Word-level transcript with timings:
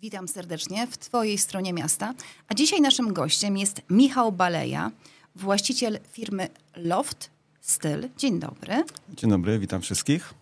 Witam 0.00 0.28
serdecznie 0.28 0.86
w 0.86 0.98
Twojej 0.98 1.38
stronie 1.38 1.72
miasta. 1.72 2.14
A 2.48 2.54
dzisiaj 2.54 2.80
naszym 2.80 3.12
gościem 3.12 3.56
jest 3.56 3.82
Michał 3.90 4.32
Baleja, 4.32 4.90
właściciel 5.36 5.98
firmy 6.12 6.48
Loft 6.76 7.30
Styl. 7.60 8.08
Dzień 8.16 8.40
dobry. 8.40 8.84
Dzień 9.16 9.30
dobry, 9.30 9.58
witam 9.58 9.80
wszystkich. 9.82 10.34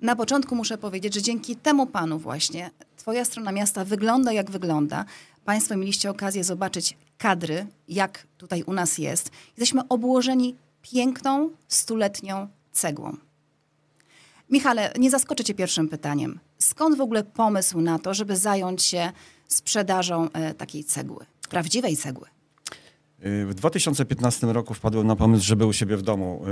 Na 0.00 0.16
początku 0.16 0.56
muszę 0.56 0.78
powiedzieć, 0.78 1.14
że 1.14 1.22
dzięki 1.22 1.56
temu 1.56 1.86
panu 1.86 2.18
właśnie 2.18 2.70
Twoja 2.96 3.24
strona 3.24 3.52
miasta 3.52 3.84
wygląda 3.84 4.32
jak 4.32 4.50
wygląda. 4.50 5.04
Państwo 5.44 5.76
mieliście 5.76 6.10
okazję 6.10 6.44
zobaczyć 6.44 6.96
kadry, 7.18 7.66
jak 7.88 8.26
tutaj 8.38 8.62
u 8.62 8.72
nas 8.72 8.98
jest. 8.98 9.30
Jesteśmy 9.46 9.88
obłożeni 9.88 10.56
piękną, 10.82 11.50
stuletnią 11.68 12.48
cegłą. 12.72 13.16
Michale, 14.50 14.92
nie 14.98 15.10
zaskoczę 15.10 15.44
cię 15.44 15.54
pierwszym 15.54 15.88
pytaniem. 15.88 16.38
Skąd 16.66 16.96
w 16.96 17.00
ogóle 17.00 17.24
pomysł 17.24 17.80
na 17.80 17.98
to, 17.98 18.14
żeby 18.14 18.36
zająć 18.36 18.82
się 18.82 19.12
sprzedażą 19.48 20.30
e, 20.32 20.54
takiej 20.54 20.84
cegły, 20.84 21.26
prawdziwej 21.50 21.96
cegły? 21.96 22.28
Y, 23.26 23.46
W 23.46 23.54
2015 23.54 24.46
roku 24.46 24.74
wpadłem 24.74 25.06
na 25.06 25.16
pomysł, 25.16 25.44
żeby 25.44 25.66
u 25.66 25.72
siebie 25.72 25.96
w 25.96 26.02
domu 26.02 26.44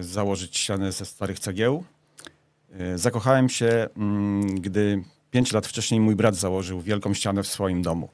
y, 0.00 0.02
założyć 0.02 0.58
ścianę 0.58 0.92
ze 0.92 1.04
starych 1.04 1.38
cegieł. 1.38 1.84
Zakochałem 2.94 3.48
się, 3.48 3.88
mm, 3.96 4.60
gdy 4.60 5.04
5 5.30 5.52
lat 5.52 5.66
wcześniej 5.66 6.00
mój 6.00 6.16
brat 6.16 6.36
założył 6.36 6.80
wielką 6.80 7.14
ścianę 7.14 7.42
w 7.42 7.46
swoim 7.46 7.82
domu. 7.82 8.08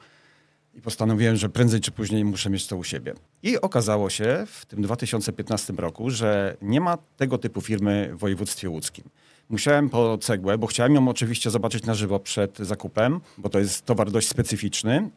I 0.74 0.80
postanowiłem, 0.80 1.36
że 1.36 1.48
prędzej 1.48 1.80
czy 1.80 1.90
później 1.90 2.24
muszę 2.24 2.50
mieć 2.50 2.66
to 2.66 2.76
u 2.76 2.84
siebie. 2.84 3.14
I 3.42 3.60
okazało 3.60 4.10
się 4.10 4.46
w 4.46 4.66
tym 4.66 4.82
2015 4.82 5.72
roku, 5.72 6.10
że 6.10 6.56
nie 6.62 6.80
ma 6.80 6.98
tego 7.16 7.38
typu 7.38 7.60
firmy 7.60 8.10
w 8.14 8.18
województwie 8.18 8.70
łódzkim. 8.70 9.04
Musiałem 9.50 9.90
po 9.90 10.18
cegłę, 10.18 10.58
bo 10.58 10.66
chciałem 10.66 10.94
ją 10.94 11.08
oczywiście 11.08 11.50
zobaczyć 11.50 11.84
na 11.84 11.94
żywo 11.94 12.20
przed 12.20 12.58
zakupem, 12.58 13.20
bo 13.38 13.48
to 13.48 13.58
jest 13.58 13.84
towar 13.84 14.10
dość 14.10 14.28
specyficzny. 14.28 15.10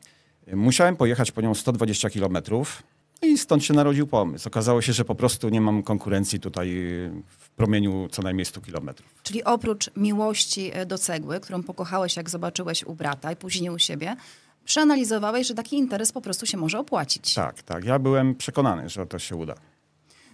Musiałem 0.53 0.95
pojechać 0.95 1.31
po 1.31 1.41
nią 1.41 1.55
120 1.55 2.09
kilometrów 2.09 2.83
i 3.21 3.37
stąd 3.37 3.63
się 3.63 3.73
narodził 3.73 4.07
pomysł. 4.07 4.47
Okazało 4.47 4.81
się, 4.81 4.93
że 4.93 5.05
po 5.05 5.15
prostu 5.15 5.49
nie 5.49 5.61
mam 5.61 5.83
konkurencji 5.83 6.39
tutaj 6.39 6.69
w 7.27 7.49
promieniu 7.49 8.07
co 8.11 8.21
najmniej 8.21 8.45
100 8.45 8.61
kilometrów. 8.61 9.21
Czyli 9.23 9.43
oprócz 9.43 9.89
miłości 9.95 10.71
e, 10.73 10.85
do 10.85 10.97
cegły, 10.97 11.39
którą 11.39 11.63
pokochałeś, 11.63 12.15
jak 12.15 12.29
zobaczyłeś 12.29 12.83
u 12.83 12.95
brata 12.95 13.31
i 13.31 13.35
później 13.35 13.69
u 13.69 13.79
siebie, 13.79 14.15
przeanalizowałeś, 14.65 15.47
że 15.47 15.53
taki 15.53 15.77
interes 15.77 16.11
po 16.11 16.21
prostu 16.21 16.45
się 16.45 16.57
może 16.57 16.79
opłacić. 16.79 17.33
Tak, 17.33 17.63
tak. 17.63 17.83
Ja 17.83 17.99
byłem 17.99 18.35
przekonany, 18.35 18.89
że 18.89 19.05
to 19.05 19.19
się 19.19 19.35
uda. 19.35 19.55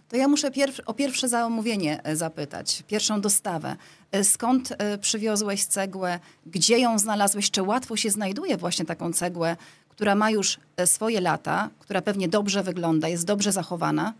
To 0.09 0.17
ja 0.17 0.28
muszę 0.28 0.52
pierw, 0.52 0.81
o 0.86 0.94
pierwsze 0.94 1.30
zamówienie 1.30 2.03
e, 2.03 2.16
zapytać, 2.16 2.84
pierwszą 2.88 3.22
dostawę. 3.22 3.75
E, 4.11 4.23
Skąd 4.23 4.73
e, 4.78 4.98
przywiozłeś 4.98 5.66
cegłę? 5.66 6.20
Gdzie 6.45 6.80
ją 6.80 7.00
znalazłeś? 7.00 7.52
Czy 7.52 7.64
łatwo 7.64 7.98
się 7.98 8.09
znajduje 8.09 8.58
właśnie 8.58 8.86
taką 8.86 9.14
cegłę, 9.14 9.56
która 9.89 10.16
ma 10.16 10.31
już 10.31 10.59
swoje 10.86 11.22
lata, 11.22 11.70
która 11.80 12.02
pewnie 12.02 12.28
dobrze 12.28 12.64
wygląda, 12.64 13.08
jest 13.08 13.26
dobrze 13.26 13.52
zachowana? 13.52 14.14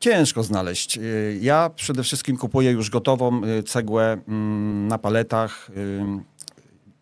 Ciężko 0.00 0.42
znaleźć. 0.42 0.98
Ja 1.40 1.70
przede 1.74 2.02
wszystkim 2.02 2.36
kupuję 2.36 2.70
już 2.70 2.90
gotową 2.90 3.40
cegłę 3.66 4.18
mm, 4.28 4.88
na 4.88 4.98
paletach. 4.98 5.70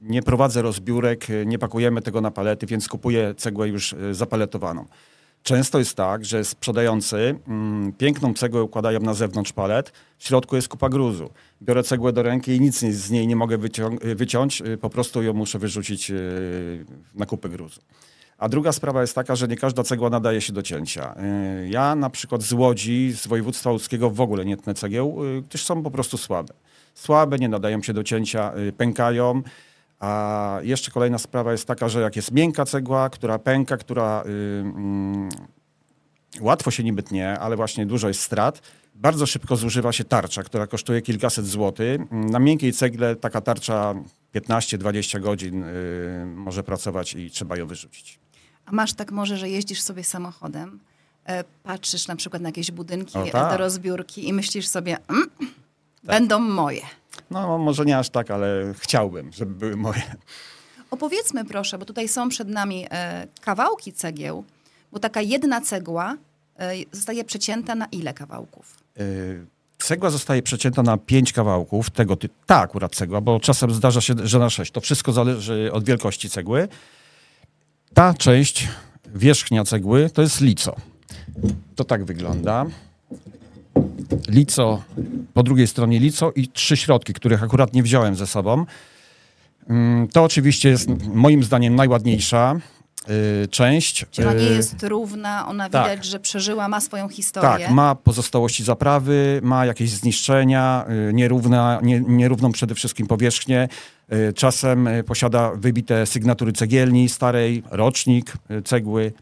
Nie 0.00 0.22
prowadzę 0.22 0.62
rozbiórek, 0.62 1.26
nie 1.46 1.58
pakujemy 1.58 2.02
tego 2.02 2.20
na 2.20 2.30
palety, 2.30 2.66
więc 2.66 2.88
kupuję 2.88 3.34
cegłę 3.34 3.68
już 3.68 3.94
zapaletowaną. 4.12 4.86
Często 5.42 5.78
jest 5.78 5.94
tak, 5.96 6.24
że 6.24 6.44
sprzedający 6.44 7.34
mm, 7.48 7.92
piękną 7.92 8.34
cegłę 8.34 8.62
układają 8.62 9.00
na 9.00 9.14
zewnątrz 9.14 9.52
palet, 9.52 9.92
w 10.18 10.24
środku 10.26 10.56
jest 10.56 10.68
kupa 10.68 10.88
gruzu. 10.88 11.30
Biorę 11.62 11.82
cegłę 11.82 12.12
do 12.12 12.22
ręki 12.22 12.52
i 12.56 12.60
nic 12.60 12.78
z 12.78 13.10
niej 13.10 13.26
nie 13.26 13.36
mogę 13.36 13.58
wycią- 13.58 14.14
wyciąć, 14.16 14.60
y, 14.60 14.76
po 14.78 14.90
prostu 14.90 15.22
ją 15.22 15.32
muszę 15.32 15.58
wyrzucić 15.58 16.10
y, 16.10 16.84
na 17.14 17.26
kupę 17.26 17.48
gruzu. 17.48 17.80
A 18.38 18.48
druga 18.48 18.72
sprawa 18.72 19.00
jest 19.00 19.14
taka, 19.14 19.36
że 19.36 19.48
nie 19.48 19.56
każda 19.56 19.82
cegła 19.82 20.10
nadaje 20.10 20.40
się 20.40 20.52
do 20.52 20.62
cięcia. 20.62 21.14
Y, 21.64 21.68
Ja 21.68 21.94
na 21.94 22.10
przykład 22.10 22.42
z 22.42 22.52
Łodzi, 22.52 23.12
z 23.16 23.26
województwa 23.26 23.70
łódzkiego 23.70 24.10
w 24.10 24.20
ogóle 24.20 24.44
nie 24.44 24.56
tnę 24.56 24.74
cegieł, 24.74 25.18
gdyż 25.48 25.64
są 25.64 25.82
po 25.82 25.90
prostu 25.90 26.18
słabe. 26.18 26.54
Słabe, 26.94 27.38
nie 27.38 27.48
nadają 27.48 27.82
się 27.82 27.92
do 27.92 28.04
cięcia, 28.04 28.52
pękają. 28.76 29.42
A 30.02 30.58
jeszcze 30.62 30.90
kolejna 30.90 31.18
sprawa 31.18 31.52
jest 31.52 31.66
taka, 31.66 31.88
że 31.88 32.00
jak 32.00 32.16
jest 32.16 32.32
miękka 32.32 32.64
cegła, 32.64 33.10
która 33.10 33.38
pęka, 33.38 33.76
która 33.76 34.22
y, 34.26 34.28
mm, 34.60 35.28
łatwo 36.40 36.70
się 36.70 36.84
niby 36.84 37.02
tnie, 37.02 37.38
ale 37.38 37.56
właśnie 37.56 37.86
dużo 37.86 38.08
jest 38.08 38.20
strat, 38.20 38.62
bardzo 38.94 39.26
szybko 39.26 39.56
zużywa 39.56 39.92
się 39.92 40.04
tarcza, 40.04 40.42
która 40.42 40.66
kosztuje 40.66 41.02
kilkaset 41.02 41.46
złotych. 41.46 42.00
Na 42.10 42.38
miękkiej 42.38 42.72
cegle 42.72 43.16
taka 43.16 43.40
tarcza 43.40 43.94
15-20 44.34 45.20
godzin 45.20 45.62
y, 45.62 46.26
może 46.26 46.62
pracować 46.62 47.14
i 47.14 47.30
trzeba 47.30 47.56
ją 47.56 47.66
wyrzucić. 47.66 48.18
A 48.66 48.72
masz 48.72 48.92
tak 48.92 49.12
może, 49.12 49.36
że 49.36 49.48
jeździsz 49.48 49.82
sobie 49.82 50.04
samochodem, 50.04 50.80
e, 51.26 51.44
patrzysz 51.62 52.06
na 52.06 52.16
przykład 52.16 52.42
na 52.42 52.48
jakieś 52.48 52.70
budynki 52.70 53.18
O, 53.18 53.26
e, 53.26 53.30
tak. 53.30 53.52
do 53.52 53.56
rozbiórki 53.56 54.28
i 54.28 54.32
myślisz 54.32 54.68
sobie, 54.68 54.98
mm, 55.08 55.30
będą 56.04 56.38
moje. 56.38 56.82
No 57.30 57.58
może 57.58 57.84
nie 57.84 57.98
aż 57.98 58.10
tak, 58.10 58.30
ale 58.30 58.74
chciałbym, 58.78 59.32
żeby 59.32 59.54
były 59.54 59.76
moje. 59.76 60.02
Opowiedzmy 60.90 61.44
proszę, 61.44 61.78
bo 61.78 61.84
tutaj 61.84 62.08
są 62.08 62.28
przed 62.28 62.48
nami 62.48 62.86
e, 62.90 63.26
kawałki 63.40 63.92
cegieł, 63.92 64.44
bo 64.92 64.98
taka 64.98 65.20
jedna 65.20 65.60
cegła 65.60 66.16
e, 66.58 66.72
zostaje 66.92 67.24
przecięta 67.24 67.74
na 67.74 67.86
ile 67.86 68.14
kawałków? 68.14 68.76
Y, 69.00 69.46
Cegła 69.78 70.10
zostaje 70.10 70.42
przecięta 70.42 70.82
na 70.82 70.96
pięć 70.96 71.32
kawałków, 71.32 71.90
tego 71.90 72.16
ty- 72.16 72.28
ta 72.46 72.60
akurat 72.60 72.94
cegła, 72.94 73.20
bo 73.20 73.40
czasem 73.40 73.70
zdarza 73.74 74.00
się, 74.00 74.14
że 74.24 74.38
na 74.38 74.50
sześć. 74.50 74.72
To 74.72 74.80
wszystko 74.80 75.12
zależy 75.12 75.70
od 75.72 75.84
wielkości 75.84 76.30
cegły. 76.30 76.68
Ta 77.94 78.14
część 78.14 78.68
wierzchnia 79.14 79.64
cegły 79.64 80.10
to 80.10 80.22
jest 80.22 80.40
lico. 80.40 80.76
To 81.76 81.84
tak 81.84 82.04
wygląda. 82.04 82.66
Lico, 84.28 84.82
po 85.34 85.42
drugiej 85.42 85.66
stronie 85.66 85.98
lico 85.98 86.32
i 86.36 86.48
trzy 86.48 86.76
środki, 86.76 87.12
których 87.12 87.42
akurat 87.42 87.74
nie 87.74 87.82
wziąłem 87.82 88.14
ze 88.16 88.26
sobą. 88.26 88.64
Mm, 89.68 90.08
To 90.08 90.24
oczywiście 90.24 90.68
jest 90.68 90.88
moim 91.14 91.42
zdaniem 91.44 91.74
najładniejsza 91.76 92.54
y, 93.44 93.48
część. 93.48 94.06
Ona 94.22 94.32
nie 94.32 94.40
Y, 94.50 94.54
jest 94.54 94.82
równa, 94.82 95.48
ona 95.48 95.68
tak. 95.70 95.90
widać, 95.90 96.04
że 96.06 96.20
przeżyła, 96.20 96.68
ma 96.68 96.80
swoją 96.80 97.08
historię. 97.08 97.50
tak, 97.66 97.70
ma 97.70 97.94
pozostałości 97.94 98.64
zaprawy, 98.64 99.40
ma 99.42 99.66
jakieś 99.66 99.90
zniszczenia, 99.90 100.84
y, 101.10 101.12
nierówna, 101.14 101.80
nie, 101.82 102.00
nierówną 102.00 102.52
przede 102.52 102.74
wszystkim 102.74 103.06
powierzchnię. 103.06 103.68
Czasem 104.34 104.88
posiada 105.06 105.50
wybite 105.56 106.06
sygnatury 106.06 106.52
cegielni 106.52 107.08
starej, 107.08 107.62
rocznik 107.70 108.32
cegły 108.64 109.12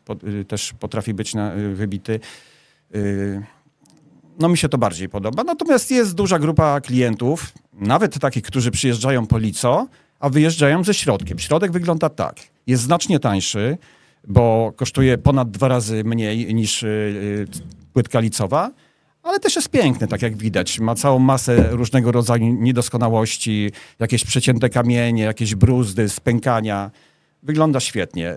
też 0.49 0.73
potrafi 0.81 1.15
być 1.15 1.33
wybity. 1.75 2.21
Y, 4.41 4.43
No 4.43 4.49
mi 4.49 4.59
się 4.59 4.69
to 4.69 4.79
bardziej 4.79 5.09
podoba. 5.09 5.45
Natomiast 5.45 5.91
jest 5.91 6.15
duża 6.15 6.39
grupa 6.39 6.81
klientów, 6.81 7.53
nawet 7.73 8.19
takich, 8.19 8.43
którzy 8.43 8.71
przyjeżdżają 8.71 9.27
po 9.27 9.39
lico, 9.39 9.87
a 10.21 10.29
wyjeżdżają 10.29 10.85
ze 10.85 10.95
środkiem. 10.95 11.39
Środek 11.39 11.73
wygląda 11.73 12.09
tak. 12.09 12.37
Jest 12.67 12.83
znacznie 12.83 13.21
tańszy, 13.21 13.79
bo 14.29 14.73
kosztuje 14.77 15.19
ponad 15.19 15.51
dwa 15.51 15.69
razy 15.69 16.05
mniej 16.05 16.55
niż 16.55 16.83
y, 16.83 16.87
y, 16.87 17.47
płytka 17.93 18.21
licowa, 18.21 18.71
ale 19.23 19.41
też 19.41 19.57
jest 19.57 19.69
piękny, 19.69 20.09
tak 20.09 20.23
jak 20.23 20.37
widać. 20.37 20.81
Ma 20.81 20.95
całą 20.95 21.19
masę 21.19 21.69
różnego 21.71 22.13
rodzaju 22.13 22.47
niedoskonałości, 22.47 23.71
jakieś 23.99 24.25
przecięte 24.25 24.69
kamienie, 24.69 25.23
jakieś 25.23 25.55
bruzdy, 25.55 26.09
spękania. 26.09 26.91
Wygląda 27.43 27.81
świetnie. 27.81 28.37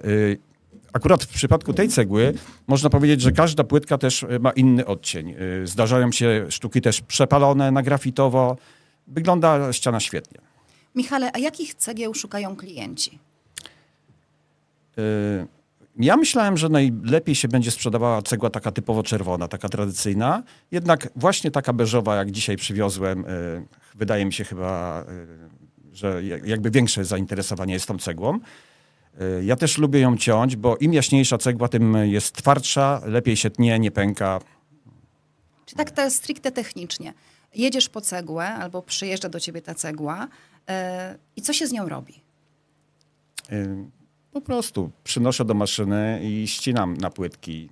Akurat 0.94 1.24
w 1.24 1.28
przypadku 1.28 1.74
tej 1.74 1.90
cegły 1.90 2.34
można 2.68 2.90
powiedzieć, 2.90 3.22
że 3.22 3.32
każda 3.32 3.64
płytka 3.64 3.98
też 3.98 4.24
y, 4.24 4.40
ma 4.40 4.52
inny 4.52 4.86
odcień. 4.86 5.30
Y, 5.64 5.68
Zdarzają 5.68 6.12
się 6.12 6.46
sztuki 6.50 6.82
też 6.82 7.02
przepalone 7.02 7.72
na 7.72 7.82
grafitowo. 7.84 8.58
Wygląda 9.08 9.74
ściana 9.74 10.00
świetnie. 10.00 10.40
Michale, 10.96 11.32
a 11.34 11.40
jakich 11.40 11.76
cegieł 11.76 12.14
szukają 12.14 12.56
klienci? 12.56 13.20
Y, 14.98 15.48
Ja 15.98 16.18
myślałem, 16.18 16.58
że 16.58 16.70
najlepiej 16.70 17.36
się 17.36 17.48
będzie 17.48 17.72
sprzedawała 17.72 18.22
cegła 18.22 18.50
taka 18.50 18.72
typowo 18.72 19.04
czerwona, 19.04 19.48
taka 19.48 19.70
tradycyjna. 19.70 20.44
Jednak 20.72 21.10
właśnie 21.16 21.52
taka 21.52 21.74
beżowa, 21.74 22.16
jak 22.16 22.32
dzisiaj 22.32 22.58
przywiozłem, 22.58 23.26
wydaje 23.96 24.26
mi 24.26 24.34
się 24.34 24.44
chyba, 24.44 25.06
że 25.94 26.24
jak- 26.24 26.46
jakby 26.48 26.72
większe 26.72 27.06
zainteresowanie 27.06 27.74
jest 27.74 27.88
tą 27.88 27.98
cegłą. 27.98 28.40
Y, 29.22 29.46
Ja 29.46 29.56
też 29.56 29.78
lubię 29.78 30.00
ją 30.00 30.18
ciąć, 30.18 30.56
bo 30.56 30.78
im 30.78 30.94
jaśniejsza 30.94 31.38
cegła, 31.38 31.68
tym 31.68 31.98
jest 32.12 32.36
twardsza, 32.36 33.02
lepiej 33.06 33.38
się 33.38 33.50
tnie, 33.50 33.80
nie 33.80 33.92
pęka. 33.92 34.40
Czy 35.66 35.76
tak 35.76 35.92
to 35.92 36.10
stricte 36.12 36.52
technicznie? 36.52 37.14
Jedziesz 37.56 37.90
po 37.90 38.02
cegłę 38.02 38.48
albo 38.50 38.82
przyjeżdża 38.82 39.30
do 39.30 39.40
ciebie 39.40 39.62
ta 39.62 39.76
cegła 39.76 40.28
e, 40.70 41.18
i 41.36 41.42
co 41.42 41.54
się 41.54 41.68
z 41.68 41.72
nią 41.72 41.90
robi? 41.90 42.22
Y, 43.52 43.68
Po 44.32 44.42
prostu 44.42 44.92
przynoszę 45.04 45.46
do 45.46 45.54
maszyny 45.54 46.20
i 46.24 46.48
ścinam 46.48 46.98
na 46.98 47.10
płytki. 47.10 47.70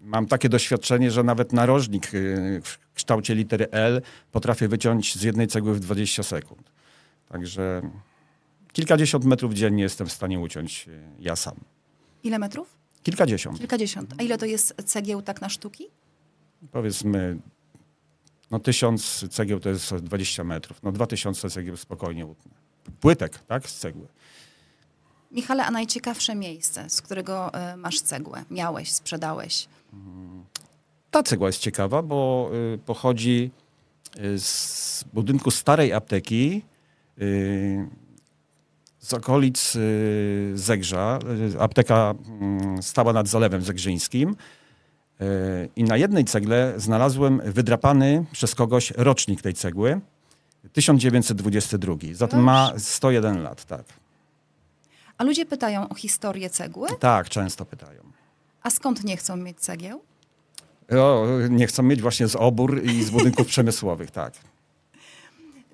Mam 0.00 0.26
takie 0.26 0.48
doświadczenie, 0.48 1.10
że 1.10 1.22
nawet 1.22 1.52
narożnik 1.52 2.14
y, 2.14 2.60
w 2.64 2.78
kształcie 2.94 3.34
litery 3.34 3.70
L 3.70 4.02
potrafię 4.32 4.68
wyciąć 4.68 5.14
z 5.18 5.22
jednej 5.22 5.46
cegły 5.46 5.74
w 5.74 5.80
20 5.80 6.22
sekund. 6.22 6.70
Także 7.28 7.82
kilkadziesiąt 8.76 9.24
metrów 9.24 9.54
dziennie 9.54 9.82
jestem 9.82 10.06
w 10.06 10.12
stanie 10.12 10.40
uciąć 10.40 10.88
y, 10.88 11.02
ja 11.20 11.36
sam. 11.36 11.54
Ile 12.24 12.38
metrów? 12.38 12.76
Kilkadziesiąt. 13.02 13.58
Kilkadziesiąt. 13.58 14.14
A 14.18 14.22
ile 14.22 14.38
to 14.38 14.46
jest 14.46 14.74
cegieł 14.84 15.22
tak 15.22 15.40
na 15.40 15.48
sztuki? 15.48 15.86
Powiedzmy, 16.72 17.38
no 18.50 18.58
tysiąc 18.58 19.24
cegieł 19.30 19.60
to 19.60 19.68
jest 19.68 19.94
20 19.94 20.44
metrów. 20.44 20.82
No 20.82 20.92
dwa 20.92 21.06
tysiące 21.06 21.50
cegieł 21.50 21.76
spokojnie 21.76 22.26
utnę. 22.26 22.52
Płytek, 23.00 23.38
tak, 23.38 23.70
z 23.70 23.76
cegły. 23.76 24.06
Michale, 25.32 25.66
a 25.66 25.70
najciekawsze 25.70 26.34
miejsce, 26.34 26.90
z 26.90 27.02
którego 27.02 27.54
e, 27.54 27.76
masz 27.76 28.00
cegłę? 28.00 28.44
Miałeś, 28.50 28.92
sprzedałeś? 28.92 29.68
Ta 31.10 31.22
cegła 31.22 31.46
jest 31.46 31.58
ciekawa, 31.58 32.02
bo 32.02 32.50
y, 32.74 32.78
pochodzi 32.78 33.50
z 34.36 35.04
budynku 35.12 35.50
starej 35.50 35.92
apteki 35.92 36.62
z 39.06 39.12
okolic 39.12 39.76
y, 39.76 40.52
Zegrza. 40.54 41.18
Y, 41.54 41.60
Apteka 41.60 42.14
mm, 42.40 42.82
stała 42.82 43.12
nad 43.12 43.28
Zalewem 43.28 43.62
Zegrzyńskim. 43.62 44.36
Y, 45.20 45.24
I 45.76 45.84
na 45.84 45.96
jednej 45.96 46.24
cegle 46.24 46.74
znalazłem 46.76 47.40
wydrapany 47.44 48.24
przez 48.32 48.54
kogoś 48.54 48.90
rocznik 48.90 49.42
tej 49.42 49.54
cegły. 49.54 50.00
1922. 50.72 51.94
Zatem 52.12 52.40
ma 52.42 52.72
101 52.78 53.42
lat, 53.42 53.64
tak. 53.64 53.84
A 55.18 55.24
ludzie 55.24 55.46
pytają 55.46 55.88
o 55.88 55.94
historię 55.94 56.50
cegły, 56.50 56.88
Tak, 57.00 57.28
często 57.28 57.64
pytają. 57.64 58.02
a 58.62 58.70
skąd 58.70 59.04
nie 59.04 59.16
chcą 59.16 59.36
mieć 59.36 59.60
cegieł? 59.60 60.00
O, 60.98 61.26
nie 61.50 61.66
chcą 61.66 61.82
mieć 61.82 62.02
właśnie 62.02 62.28
z 62.28 62.36
obór 62.36 62.82
i 62.84 63.04
z 63.04 63.10
budynków 63.10 63.46
przemysłowych, 63.54 64.10
tak. 64.10 64.34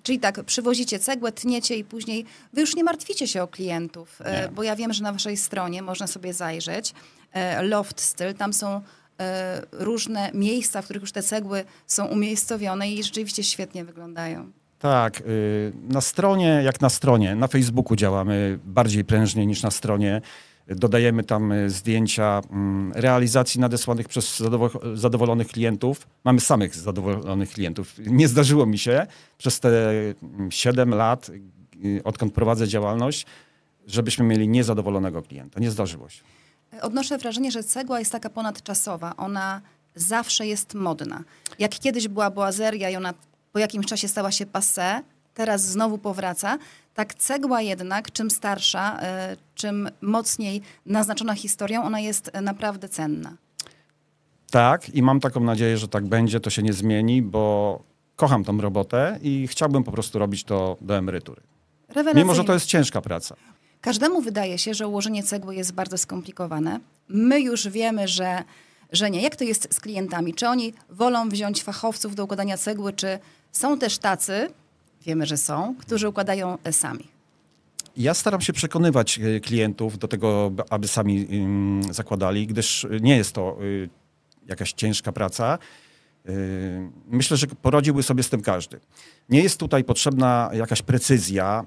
Czyli 0.02 0.18
tak, 0.18 0.44
przywozicie 0.44 0.98
cegłę, 0.98 1.32
tniecie 1.32 1.76
i 1.76 1.84
później 1.84 2.24
wy 2.52 2.60
już 2.60 2.76
nie 2.76 2.84
martwicie 2.84 3.28
się 3.28 3.42
o 3.42 3.48
klientów, 3.48 4.18
e, 4.24 4.42
Nie. 4.42 4.48
bo 4.48 4.62
ja 4.62 4.76
wiem, 4.76 4.92
że 4.92 5.02
na 5.02 5.12
waszej 5.12 5.36
stronie 5.36 5.82
można 5.82 6.06
sobie 6.06 6.34
zajrzeć. 6.34 6.94
e, 7.32 7.62
Loft 7.62 8.00
Styl, 8.00 8.34
tam 8.34 8.52
są 8.52 8.80
e, 9.20 9.62
różne 9.72 10.30
miejsca, 10.34 10.82
w 10.82 10.84
których 10.84 11.02
już 11.02 11.12
te 11.12 11.22
cegły 11.22 11.64
są 11.86 12.06
umiejscowione 12.06 12.90
i 12.90 13.02
rzeczywiście 13.02 13.44
świetnie 13.44 13.84
wyglądają. 13.84 14.52
Tak, 14.78 15.20
y, 15.20 15.72
na 15.88 16.00
stronie, 16.00 16.60
jak 16.64 16.80
na 16.80 16.88
stronie, 16.90 17.34
na 17.34 17.48
Facebooku 17.48 17.96
działamy 17.96 18.58
bardziej 18.64 19.04
prężnie 19.04 19.46
niż 19.46 19.62
na 19.62 19.70
stronie. 19.70 20.20
Dodajemy 20.68 21.24
tam 21.24 21.52
y, 21.52 21.70
zdjęcia 21.70 22.40
mm, 22.50 22.92
realizacji 22.94 23.60
nadesłanych 23.60 24.08
przez 24.08 24.40
zadowo- 24.40 24.96
zadowolonych 24.96 25.48
klientów. 25.48 26.06
Mamy 26.24 26.40
samych 26.40 26.74
zadowolonych 26.74 27.50
klientów. 27.50 27.94
Nie 27.98 28.28
zdarzyło 28.28 28.66
mi 28.66 28.78
się 28.78 29.06
przez 29.38 29.60
te 29.60 29.90
mm, 30.22 30.50
7 30.50 30.94
lat, 30.94 31.30
y, 31.84 32.00
odkąd 32.04 32.34
prowadzę 32.34 32.68
działalność, 32.68 33.26
żebyśmy 33.86 34.24
mieli 34.24 34.48
niezadowolonego 34.48 35.22
klienta. 35.22 35.60
Nie 35.60 35.70
zdarzyło 35.70 36.08
się. 36.08 36.22
Odnoszę 36.80 37.18
wrażenie, 37.18 37.50
że 37.50 37.62
cegła 37.64 37.98
jest 37.98 38.12
taka 38.12 38.30
ponadczasowa. 38.30 39.16
Ona 39.16 39.60
zawsze 39.94 40.46
jest 40.46 40.74
modna. 40.74 41.24
Jak 41.58 41.70
kiedyś 41.78 42.08
była 42.08 42.30
boazeria 42.30 42.90
i 42.90 42.96
ona 42.96 43.14
po 43.52 43.58
jakimś 43.58 43.86
czasie 43.86 44.08
stała 44.08 44.30
się 44.32 44.46
passé, 44.46 45.00
teraz 45.34 45.64
znowu 45.64 45.98
powraca, 45.98 46.58
tak 46.94 47.14
cegła 47.14 47.62
jednak, 47.62 48.12
czym 48.12 48.30
starsza, 48.30 48.98
e, 49.00 49.36
czym 49.54 49.90
mocniej 50.00 50.62
naznaczona 50.86 51.34
historią, 51.34 51.84
ona 51.84 52.00
jest 52.00 52.30
naprawdę 52.42 52.88
cenna. 52.88 53.32
Tak, 54.50 54.88
i 54.94 55.02
mam 55.02 55.20
taką 55.20 55.40
nadzieję, 55.40 55.78
że 55.78 55.88
tak 55.88 56.06
będzie, 56.06 56.40
to 56.40 56.50
się 56.50 56.62
nie 56.62 56.72
zmieni, 56.72 57.22
bo 57.22 57.82
kocham 58.16 58.44
tą 58.44 58.60
robotę 58.60 59.18
i 59.22 59.48
chciałbym 59.48 59.84
po 59.84 59.92
prostu 59.92 60.18
robić 60.18 60.44
to 60.44 60.76
do 60.80 60.96
emerytury. 60.96 61.42
Mimo, 62.14 62.34
że 62.34 62.44
to 62.44 62.54
jest 62.54 62.66
ciężka 62.66 63.00
praca. 63.00 63.36
Każdemu 63.80 64.20
wydaje 64.20 64.58
się, 64.58 64.74
że 64.74 64.88
ułożenie 64.88 65.22
cegły 65.22 65.54
jest 65.54 65.72
bardzo 65.72 65.98
skomplikowane. 65.98 66.80
My 67.08 67.40
już 67.40 67.68
wiemy, 67.68 68.08
że, 68.08 68.42
że 68.92 69.10
nie. 69.10 69.22
Jak 69.22 69.36
to 69.36 69.44
jest 69.44 69.74
z 69.74 69.80
klientami? 69.80 70.34
Czy 70.34 70.48
oni 70.48 70.74
wolą 70.90 71.28
wziąć 71.28 71.62
fachowców 71.62 72.14
do 72.14 72.24
układania 72.24 72.56
cegły, 72.56 72.92
czy 72.92 73.18
są 73.52 73.78
też 73.78 73.98
tacy, 73.98 74.48
wiemy, 75.06 75.26
że 75.26 75.36
są, 75.36 75.74
którzy 75.78 76.08
układają 76.08 76.58
e, 76.64 76.72
sami? 76.72 77.08
Ja 77.96 78.14
staram 78.14 78.40
się 78.40 78.52
przekonywać 78.52 79.18
y, 79.18 79.40
klientów 79.40 79.98
do 79.98 80.08
tego, 80.08 80.52
aby 80.70 80.88
sami 80.88 81.26
zakładali, 81.90 82.46
gdyż 82.46 82.84
y, 82.84 82.98
nie 83.00 83.16
jest 83.16 83.32
to 83.32 83.58
jakaś 84.46 84.72
ciężka 84.72 85.12
praca. 85.12 85.58
Myślę, 87.06 87.36
że 87.36 87.46
poradziłby 87.46 88.02
sobie 88.02 88.22
z 88.22 88.30
tym 88.30 88.42
każdy. 88.42 88.80
Nie 89.28 89.42
jest 89.42 89.60
tutaj 89.60 89.84
potrzebna 89.84 90.50
jakaś 90.52 90.82
precyzja 90.82 91.64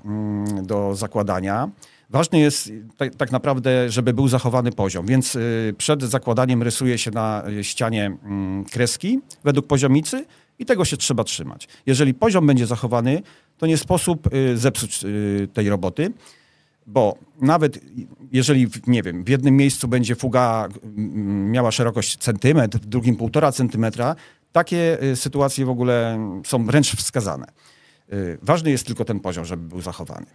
do 0.63 0.95
zakładania. 0.95 1.69
Ważne 2.09 2.39
jest 2.39 2.71
tak, 2.97 3.15
tak 3.15 3.31
naprawdę, 3.31 3.89
żeby 3.89 4.13
był 4.13 4.27
zachowany 4.27 4.71
poziom, 4.71 5.05
więc 5.05 5.37
przed 5.77 6.03
zakładaniem 6.03 6.63
rysuje 6.63 6.97
się 6.97 7.11
na 7.11 7.43
ścianie 7.61 8.17
kreski 8.71 9.19
według 9.43 9.67
poziomicy 9.67 10.25
i 10.59 10.65
tego 10.65 10.85
się 10.85 10.97
trzeba 10.97 11.23
trzymać. 11.23 11.67
Jeżeli 11.85 12.13
poziom 12.13 12.47
będzie 12.47 12.67
zachowany, 12.67 13.21
to 13.57 13.65
nie 13.65 13.77
sposób 13.77 14.33
y, 14.33 14.57
zepsuć 14.57 15.03
y, 15.03 15.47
tej 15.53 15.69
roboty, 15.69 16.13
bo 16.87 17.17
nawet 17.41 17.79
jeżeli, 18.31 18.67
nie 18.87 19.03
wiem, 19.03 19.23
w 19.23 19.29
jednym 19.29 19.57
miejscu 19.57 19.87
będzie 19.87 20.15
fuga 20.15 20.67
mm, 20.83 21.51
miała 21.51 21.71
szerokość 21.71 22.17
centymetr, 22.17 22.77
w 22.77 22.85
drugim 22.85 23.15
półtora 23.15 23.51
centymetra, 23.51 24.15
takie 24.51 25.03
y, 25.03 25.15
sytuacje 25.15 25.65
w 25.65 25.69
ogóle 25.69 26.19
są 26.45 26.65
wręcz 26.65 26.95
wskazane. 26.95 27.45
Ważny 28.41 28.71
jest 28.71 28.87
tylko 28.87 29.05
ten 29.05 29.19
poziom, 29.19 29.45
żeby 29.45 29.67
był 29.67 29.81
zachowany. 29.81 30.25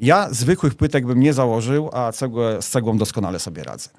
Ja 0.00 0.28
zwykłych 0.30 0.74
płytek 0.74 1.06
bym 1.06 1.20
nie 1.20 1.32
założył, 1.32 1.90
a 1.92 2.12
cegłę, 2.12 2.62
z 2.62 2.68
cegłą 2.68 2.98
doskonale 2.98 3.38
sobie 3.38 3.64
radzę. 3.64 3.90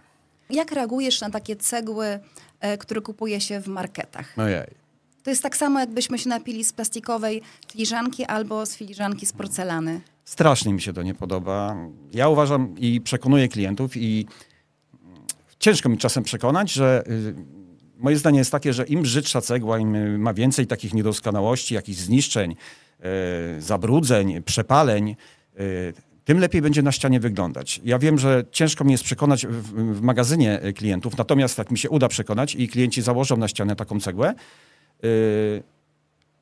Jak 0.50 0.72
reagujesz 0.72 1.22
na 1.22 1.30
takie 1.30 1.56
cegły, 1.56 2.20
e, 2.60 2.78
które 2.78 3.02
kupuje 3.02 3.42
się 3.42 3.62
w 3.62 3.68
marketach? 3.68 4.34
Ojej. 4.38 4.87
To 5.28 5.32
jest 5.32 5.44
tak 5.44 5.58
samo, 5.58 5.80
jakbyśmy 5.80 6.18
się 6.20 6.30
napili 6.30 6.66
z 6.66 6.74
plastikowej 6.74 7.42
filiżanki 7.72 8.26
albo 8.26 8.66
z 8.66 8.76
filiżanki 8.76 9.26
z 9.26 9.34
porcelany. 9.34 10.02
Strasznie 10.26 10.74
mi 10.74 10.82
się 10.82 10.94
to 10.94 11.04
nie 11.04 11.14
podoba. 11.14 11.76
Ja 12.14 12.30
uważam 12.30 12.76
i 12.78 13.02
przekonuję 13.02 13.48
klientów 13.48 13.98
i 13.98 14.28
ciężko 15.60 15.90
mi 15.90 15.98
czasem 15.98 16.24
przekonać, 16.24 16.72
że 16.72 17.04
y, 17.08 17.36
moje 17.98 18.18
zdanie 18.18 18.40
jest 18.40 18.52
takie, 18.52 18.74
że 18.74 18.86
im 18.86 19.02
brzydsza 19.02 19.42
cegła, 19.42 19.80
im 19.80 19.96
y, 19.96 20.18
ma 20.18 20.34
więcej 20.34 20.68
takich 20.68 20.94
niedoskonałości, 20.94 21.76
jakichś 21.76 22.00
zniszczeń, 22.00 22.56
y, 23.58 23.62
zabrudzeń, 23.62 24.44
przepaleń, 24.44 25.16
tym 26.26 26.40
lepiej 26.40 26.62
będzie 26.62 26.82
na 26.82 26.92
ścianie 26.92 27.20
wyglądać. 27.20 27.82
Ja 27.84 28.00
wiem, 28.00 28.20
że 28.20 28.44
ciężko 28.52 28.84
mi 28.84 28.92
jest 28.92 29.04
przekonać 29.04 29.48
w, 29.48 29.74
w 29.98 30.02
magazynie 30.02 30.62
klientów, 30.76 31.18
natomiast 31.18 31.58
jak 31.58 31.72
mi 31.72 31.78
się 31.78 31.90
uda 31.90 32.08
przekonać 32.08 32.56
i 32.56 32.68
klienci 32.68 33.02
założą 33.02 33.38
na 33.38 33.48
ścianę 33.48 33.76
taką 33.76 34.00
cegłę, 34.00 34.34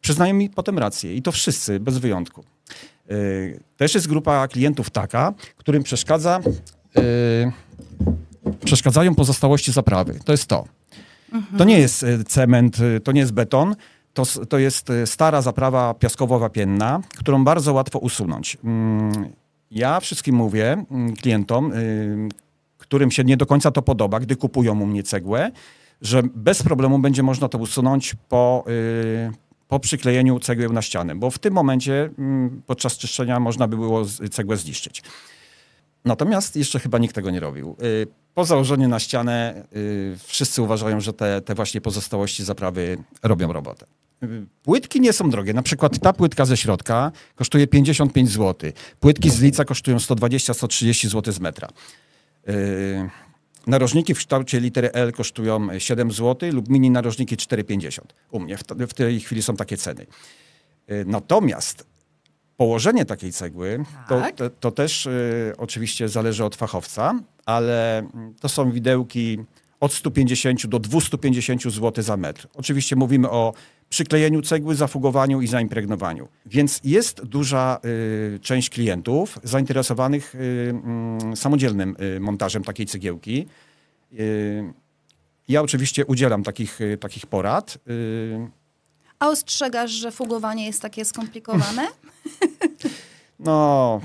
przyznają 0.01 0.33
mi 0.33 0.50
potem 0.50 0.79
rację 0.79 1.15
i 1.15 1.21
to 1.21 1.31
wszyscy, 1.31 1.79
bez 1.79 1.97
wyjątku. 1.97 2.43
Y, 3.12 3.59
Też 3.77 3.95
jest 3.95 4.07
grupa 4.07 4.47
klientów 4.47 4.89
taka, 4.89 5.33
którym 5.57 5.83
przeszkadza, 5.83 6.39
y, 6.97 7.51
przeszkadzają 8.65 9.15
pozostałości 9.15 9.71
zaprawy. 9.71 10.19
To 10.25 10.31
jest 10.31 10.47
to. 10.47 10.65
To 11.57 11.63
nie 11.63 11.79
jest 11.79 12.03
y, 12.03 12.24
cement, 12.24 12.79
y, 12.79 13.00
to 13.00 13.12
nie 13.12 13.19
jest 13.19 13.33
beton, 13.33 13.75
to, 14.13 14.24
to 14.50 14.57
jest 14.57 14.89
y, 14.89 15.07
stara 15.07 15.41
zaprawa 15.41 15.93
piaskowo-wapienna, 15.93 17.00
którą 17.17 17.43
bardzo 17.43 17.74
łatwo 17.74 18.00
usunąć. 18.00 18.57
Mm, 18.63 19.29
Ja 19.71 20.00
wszystkim 20.00 20.35
mówię 20.35 20.85
mm, 20.91 21.15
klientom, 21.15 21.71
y, 21.74 22.29
którym 22.77 23.12
się 23.12 23.24
nie 23.24 23.38
do 23.38 23.45
końca 23.45 23.71
to 23.71 23.81
podoba, 23.81 24.19
gdy 24.19 24.35
kupują 24.35 24.79
u 24.81 24.85
mnie 24.85 25.03
cegłę, 25.03 25.51
że 26.02 26.24
bez 26.36 26.64
problemu 26.64 27.00
będzie 27.00 27.24
można 27.24 27.50
to 27.50 27.58
usunąć 27.58 28.16
po, 28.30 28.66
y, 28.68 29.32
po 29.68 29.80
przyklejeniu 29.80 30.40
cegieł 30.40 30.74
na 30.74 30.82
ścianę, 30.82 31.16
bo 31.16 31.32
w 31.32 31.40
tym 31.40 31.54
momencie 31.54 32.10
mm, 32.20 32.62
podczas 32.66 32.98
czyszczenia 32.98 33.40
można 33.40 33.68
by 33.68 33.75
było 33.75 34.06
cegłę 34.32 34.58
zniszczyć. 34.58 35.04
Natomiast 36.06 36.56
jeszcze 36.56 36.80
chyba 36.80 36.98
nikt 36.98 37.16
tego 37.16 37.32
nie 37.32 37.40
robił. 37.40 37.75
Y, 37.84 38.08
Po 38.34 38.46
założeniu 38.46 38.88
na 38.88 39.00
ścianę 39.00 39.64
y, 39.75 40.18
wszyscy 40.24 40.62
uważają, 40.62 41.02
że 41.02 41.14
te, 41.14 41.42
te 41.42 41.56
właśnie 41.56 41.82
pozostałości 41.82 42.44
zaprawy 42.44 42.98
robią 43.24 43.54
robotę. 43.54 43.86
Płytki 44.64 45.02
nie 45.02 45.14
są 45.14 45.30
drogie. 45.30 45.54
Na 45.54 45.62
przykład 45.62 46.00
ta 46.00 46.14
płytka 46.14 46.46
ze 46.46 46.58
środka 46.58 47.12
kosztuje 47.36 47.68
55 47.68 48.30
zł. 48.30 48.72
Płytki 49.00 49.30
z 49.30 49.42
lica 49.42 49.66
kosztują 49.66 49.98
120-130 49.98 51.08
zł 51.08 51.34
z 51.34 51.40
metra. 51.40 51.70
Narożniki 53.67 54.13
w 54.13 54.17
kształcie 54.17 54.60
litery 54.60 54.91
L 54.91 55.12
kosztują 55.12 55.79
7 55.79 56.12
zł 56.12 56.50
lub 56.53 56.69
mini 56.69 56.91
narożniki 56.91 57.36
4,50. 57.38 58.00
U 58.31 58.39
mnie 58.39 58.57
w, 58.57 58.63
w 58.88 58.93
tej 58.93 59.19
chwili 59.19 59.41
są 59.43 59.55
takie 59.55 59.77
ceny. 59.77 60.05
Y, 60.91 61.05
Natomiast 61.07 61.86
położenie 62.57 63.05
takiej 63.05 63.31
cegły 63.31 63.84
to, 64.10 64.19
Tak. 64.19 64.36
to, 64.36 64.50
to 64.50 64.72
też 64.72 65.05
y, 65.05 65.53
oczywiście 65.57 66.10
zależy 66.10 66.45
od 66.45 66.55
fachowca, 66.55 67.19
ale 67.45 67.98
mm, 68.00 68.34
to 68.41 68.50
są 68.50 68.72
widełki 68.72 69.38
od 69.79 69.94
150 69.94 70.67
do 70.67 70.79
250 70.79 71.63
zł 71.63 72.03
za 72.03 72.17
metr. 72.17 72.48
Oczywiście 72.53 72.96
mówimy 72.96 73.29
o 73.29 73.53
przyklejeniu 73.89 74.41
cegły, 74.41 74.75
zafugowaniu 74.75 75.41
i 75.41 75.48
zaimpregnowaniu. 75.48 76.27
Więc 76.46 76.82
jest 76.84 77.24
duża 77.24 77.79
y, 78.36 78.39
część 78.39 78.70
klientów 78.70 79.39
zainteresowanych 79.44 80.36
y, 80.36 80.70
mm, 80.70 81.36
samodzielnym 81.36 81.96
y, 82.15 82.20
montażem 82.20 82.63
takiej 82.63 82.86
cegiełki. 82.86 83.48
Y, 84.20 84.74
ja 85.48 85.62
oczywiście 85.62 86.05
udzielam 86.05 86.44
takich, 86.44 86.82
y, 86.82 86.98
takich 86.98 87.25
porad. 87.25 87.77
Y, 87.88 88.50
A 89.20 89.27
ostrzegasz, 89.29 89.91
że 89.91 90.12
fugowanie 90.12 90.65
jest 90.65 90.82
takie 90.82 91.05
skomplikowane? 91.05 91.88
No, 93.39 94.01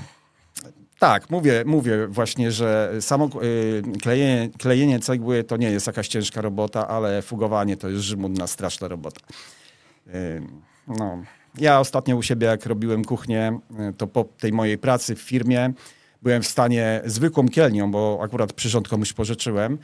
tak, 1.01 1.29
mówię, 1.29 1.63
mówię 1.65 2.07
właśnie, 2.07 2.51
że 2.51 2.93
samo 2.99 3.29
y, 3.43 3.83
klejenie, 4.01 4.49
klejenie 4.57 4.99
cegły 4.99 5.43
to 5.43 5.57
nie 5.57 5.71
jest 5.71 5.87
jakaś 5.87 6.07
ciężka 6.07 6.41
robota, 6.41 6.87
ale 6.87 7.21
fugowanie 7.21 7.77
to 7.77 7.89
jest 7.89 8.03
żmudna, 8.03 8.47
straszna 8.47 8.87
robota. 8.87 9.19
Y, 10.07 10.41
no. 10.87 11.23
Ja 11.57 11.79
ostatnio 11.79 12.15
u 12.15 12.21
siebie, 12.21 12.47
jak 12.47 12.65
robiłem 12.65 13.05
kuchnię, 13.05 13.59
y, 13.89 13.93
to 13.93 14.07
po 14.07 14.23
tej 14.23 14.53
mojej 14.53 14.77
pracy 14.77 15.15
w 15.15 15.21
firmie 15.21 15.73
byłem 16.21 16.41
w 16.41 16.47
stanie 16.47 17.01
zwykłą 17.05 17.47
kielnią, 17.47 17.91
bo 17.91 18.19
akurat 18.23 18.53
przyrząd 18.53 18.87
komuś 18.87 19.13
pożyczyłem, 19.13 19.77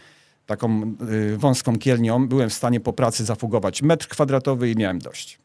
taką 0.46 0.96
wąską 1.38 1.78
kielnią, 1.78 2.28
byłem 2.28 2.50
w 2.50 2.54
stanie 2.54 2.80
po 2.80 2.94
pracy 2.94 3.26
zafugować 3.26 3.82
metr 3.82 4.08
kwadratowy 4.08 4.72
i 4.72 4.76
miałem 4.76 5.00
dość. 5.00 5.40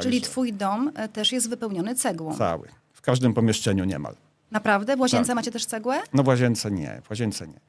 Czyli 0.00 0.20
Także 0.20 0.20
twój 0.20 0.52
dom 0.52 0.92
e, 0.94 1.08
też 1.08 1.32
jest 1.32 1.50
wypełniony 1.50 1.94
cegłą. 1.94 2.36
Cały. 2.36 2.68
W 2.92 3.00
każdym 3.00 3.34
pomieszczeniu 3.34 3.84
niemal. 3.84 4.14
Naprawdę? 4.50 4.96
W 4.96 5.00
łazience 5.00 5.26
Tak. 5.26 5.36
macie 5.36 5.50
też 5.50 5.66
cegłę? 5.66 6.00
No 6.12 6.22
w 6.22 6.26
łazience 6.26 6.70
nie, 6.70 7.00
w 7.04 7.10
łazience 7.10 7.46
nie. 7.48 7.60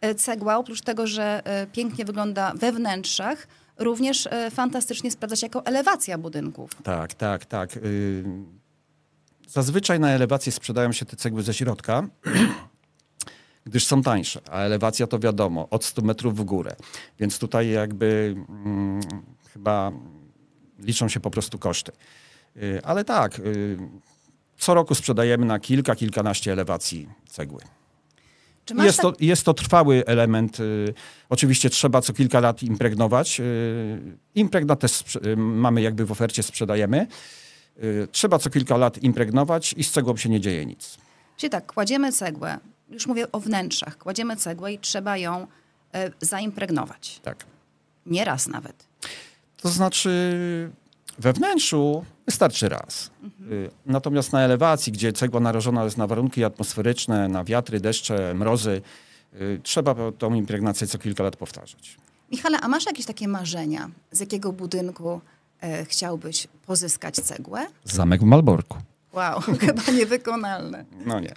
E, 0.00 0.14
Cegła, 0.14 0.56
oprócz 0.56 0.80
tego, 0.80 1.06
że 1.06 1.42
e, 1.44 1.66
pięknie 1.66 2.04
wygląda 2.04 2.52
we 2.54 2.72
wnętrzach, 2.72 3.46
również 3.78 4.26
e, 4.26 4.50
fantastycznie 4.50 5.10
sprawdza 5.10 5.36
się 5.36 5.46
jako 5.46 5.66
elewacja 5.66 6.18
budynków. 6.18 6.70
Tak, 6.82 7.14
tak, 7.14 7.44
tak. 7.44 7.76
Yy, 7.76 8.24
Zazwyczaj 9.48 10.00
na 10.00 10.10
elewacji 10.10 10.52
sprzedają 10.52 10.92
się 10.92 11.04
te 11.06 11.16
cegły 11.16 11.42
ze 11.42 11.54
środka, 11.54 12.08
gdyż 13.66 13.86
są 13.86 14.02
tańsze, 14.02 14.40
a 14.50 14.58
elewacja 14.60 15.06
to 15.06 15.18
wiadomo, 15.18 15.68
od 15.70 15.84
100 15.84 16.02
metrów 16.02 16.36
w 16.36 16.44
górę. 16.44 16.76
Więc 17.18 17.38
tutaj 17.38 17.68
jakby 17.70 18.34
mm, 18.48 19.00
chyba 19.52 19.92
liczą 20.78 21.08
się 21.08 21.20
po 21.20 21.30
prostu 21.30 21.58
koszty. 21.58 21.92
Yy, 22.56 22.80
Ale 22.84 23.04
tak, 23.04 23.38
yy, 23.38 23.78
co 24.58 24.74
roku 24.74 24.94
sprzedajemy 24.94 25.46
na 25.46 25.58
kilka, 25.58 25.96
kilkanaście 25.96 26.52
elewacji 26.52 27.08
cegły. 27.28 27.60
Czy 28.64 28.74
masz 28.74 28.86
Jest 28.86 29.00
tak- 29.00 29.16
to, 29.16 29.24
jest 29.24 29.44
to 29.44 29.54
trwały 29.54 30.02
element. 30.06 30.60
y, 30.60 30.94
Oczywiście 31.28 31.70
trzeba 31.70 32.00
co 32.00 32.12
kilka 32.12 32.40
lat 32.40 32.62
impregnować. 32.62 33.40
y, 33.40 34.16
Impregnat 34.34 34.80
też 34.80 35.16
y, 35.16 35.36
mamy 35.36 35.82
jakby 35.82 36.04
w 36.06 36.12
ofercie, 36.12 36.42
sprzedajemy. 36.42 37.06
Trzeba 38.12 38.38
co 38.38 38.50
kilka 38.50 38.76
lat 38.76 38.98
impregnować 39.02 39.74
i 39.76 39.84
z 39.84 39.90
cegłą 39.90 40.16
się 40.16 40.28
nie 40.28 40.40
dzieje 40.40 40.66
nic. 40.66 40.98
Czyli 41.36 41.50
tak, 41.50 41.72
kładziemy 41.72 42.12
cegłę, 42.12 42.58
już 42.90 43.06
mówię 43.06 43.32
o 43.32 43.40
wnętrzach, 43.40 43.98
kładziemy 43.98 44.36
cegłę 44.36 44.72
i 44.72 44.78
trzeba 44.78 45.16
ją 45.16 45.46
zaimpregnować. 46.20 47.20
Tak. 47.22 47.44
Nieraz 48.06 48.46
nawet. 48.46 48.86
To 49.62 49.68
znaczy 49.68 50.10
we 51.18 51.32
wnętrzu 51.32 52.04
wystarczy 52.26 52.68
raz. 52.68 53.10
Y, 53.50 53.70
Natomiast 53.86 54.32
na 54.32 54.40
elewacji, 54.40 54.92
gdzie 54.92 55.12
cegła 55.12 55.40
narażona 55.40 55.84
jest 55.84 55.96
na 55.96 56.06
warunki 56.06 56.44
atmosferyczne, 56.44 57.28
na 57.28 57.44
wiatry, 57.44 57.80
deszcze, 57.80 58.34
mrozy, 58.34 58.82
y, 59.34 59.60
trzeba 59.62 59.94
tą 60.18 60.34
impregnację 60.34 60.86
co 60.86 60.98
kilka 60.98 61.22
lat 61.24 61.36
powtarzać. 61.36 61.96
Michale, 62.32 62.60
a 62.60 62.68
masz 62.68 62.86
jakieś 62.86 63.06
takie 63.06 63.28
marzenia, 63.28 63.90
z 64.12 64.20
jakiego 64.20 64.52
budynku 64.52 65.20
e, 65.60 65.84
chciałbyś 65.84 66.48
pozyskać 66.66 67.14
cegłę? 67.14 67.66
Zamek 67.84 68.20
w 68.20 68.24
Malborku. 68.24 68.78
Wow, 69.12 69.40
chyba 69.60 69.82
niewykonalne. 69.92 70.84
No 71.06 71.20
nie. 71.20 71.34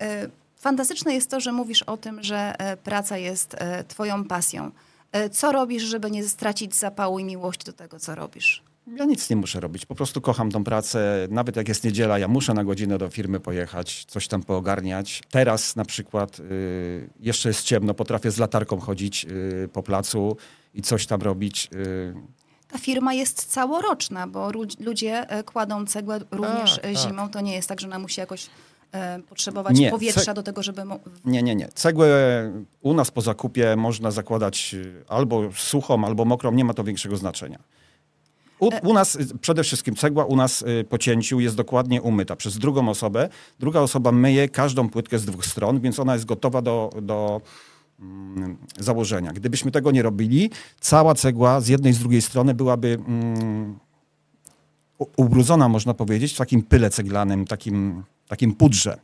E, 0.00 0.28
Fantastyczne 0.56 1.14
jest 1.14 1.30
to, 1.30 1.40
że 1.40 1.52
mówisz 1.52 1.82
o 1.82 1.96
tym, 1.96 2.22
że 2.22 2.54
e, 2.58 2.76
praca 2.76 3.16
jest 3.16 3.54
e, 3.58 3.84
twoją 3.84 4.24
pasją. 4.24 4.70
E, 5.12 5.30
Co 5.30 5.52
robisz, 5.52 5.82
żeby 5.82 6.10
nie 6.10 6.28
stracić 6.28 6.74
zapału 6.74 7.18
i 7.18 7.24
miłości 7.24 7.64
do 7.64 7.72
tego, 7.72 7.98
co 7.98 8.14
robisz? 8.14 8.62
Ja 8.96 9.04
nic 9.04 9.30
nie 9.30 9.36
muszę 9.36 9.60
robić, 9.60 9.86
po 9.86 9.94
prostu 9.94 10.20
kocham 10.20 10.50
tą 10.50 10.64
pracę. 10.64 11.28
Nawet 11.30 11.56
jak 11.56 11.68
jest 11.68 11.84
niedziela, 11.84 12.18
ja 12.18 12.28
muszę 12.28 12.54
na 12.54 12.64
godzinę 12.64 12.98
do 12.98 13.08
firmy 13.10 13.40
pojechać, 13.40 14.04
coś 14.04 14.28
tam 14.28 14.42
poogarniać. 14.42 15.22
Teraz 15.30 15.76
na 15.76 15.84
przykład 15.84 16.40
y, 16.40 17.10
jeszcze 17.20 17.48
jest 17.48 17.62
ciemno, 17.62 17.94
potrafię 17.94 18.30
z 18.30 18.38
latarką 18.38 18.80
chodzić 18.80 19.24
y, 19.24 19.68
po 19.72 19.82
placu 19.82 20.36
i 20.74 20.82
coś 20.82 21.06
tam 21.06 21.22
robić. 21.22 21.68
Y, 21.74 22.14
Ta 22.68 22.78
firma 22.78 23.14
jest 23.14 23.44
całoroczna, 23.46 24.26
bo 24.26 24.50
ludzie 24.80 25.30
e, 25.30 25.42
kładą 25.44 25.86
cegłę 25.86 26.20
również 26.30 26.78
e, 26.78 26.80
tak. 26.80 26.96
zimą. 26.96 27.28
To 27.28 27.40
nie 27.40 27.54
jest 27.54 27.68
tak, 27.68 27.80
że 27.80 27.86
ona 27.86 27.98
musi 27.98 28.20
jakoś 28.20 28.46
potrzebować 29.28 29.78
Nie, 29.78 29.90
powietrza 29.90 30.34
do 30.34 30.42
tego, 30.42 30.62
żeby... 30.62 30.82
Nie, 31.24 31.42
nie, 31.42 31.54
nie. 31.54 31.68
Cegłę 31.68 32.08
u 32.82 32.94
nas 32.94 33.10
po 33.10 33.20
zakupie 33.20 33.76
można 33.76 34.10
zakładać 34.10 34.74
y, 34.74 35.04
albo 35.08 35.52
suchą, 35.56 36.04
albo 36.04 36.24
mokrą, 36.24 36.52
nie 36.52 36.64
ma 36.64 36.74
to 36.74 36.84
większego 36.84 37.16
znaczenia. 37.16 37.58
U, 38.60 38.70
u 38.82 38.94
nas 38.94 39.18
przede 39.40 39.62
wszystkim 39.62 39.94
cegła 39.96 40.24
u 40.24 40.36
nas 40.36 40.64
po 40.88 40.98
cięciu 40.98 41.40
jest 41.40 41.56
dokładnie 41.56 42.02
umyta 42.02 42.36
przez 42.36 42.58
drugą 42.58 42.88
osobę. 42.88 43.28
Druga 43.60 43.80
osoba 43.80 44.12
myje 44.12 44.48
każdą 44.48 44.88
płytkę 44.88 45.18
z 45.18 45.24
dwóch 45.24 45.46
stron, 45.46 45.80
więc 45.80 45.98
ona 45.98 46.14
jest 46.14 46.24
gotowa 46.24 46.62
do, 46.62 46.90
do 47.02 47.40
mm, 48.00 48.56
założenia. 48.78 49.32
Gdybyśmy 49.32 49.70
tego 49.70 49.90
nie 49.90 50.02
robili, 50.02 50.50
cała 50.80 51.14
cegła 51.14 51.60
z 51.60 51.68
jednej 51.68 51.92
i 51.92 51.94
z 51.94 51.98
drugiej 51.98 52.22
strony 52.22 52.54
byłaby 52.54 52.98
mm, 53.06 53.78
ubrudzona, 55.16 55.68
można 55.68 55.94
powiedzieć, 55.94 56.32
w 56.32 56.36
takim 56.36 56.62
pyle 56.62 56.90
ceglanym, 56.90 57.44
takim, 57.44 58.02
takim 58.32 58.54
pudrze. 58.54 58.98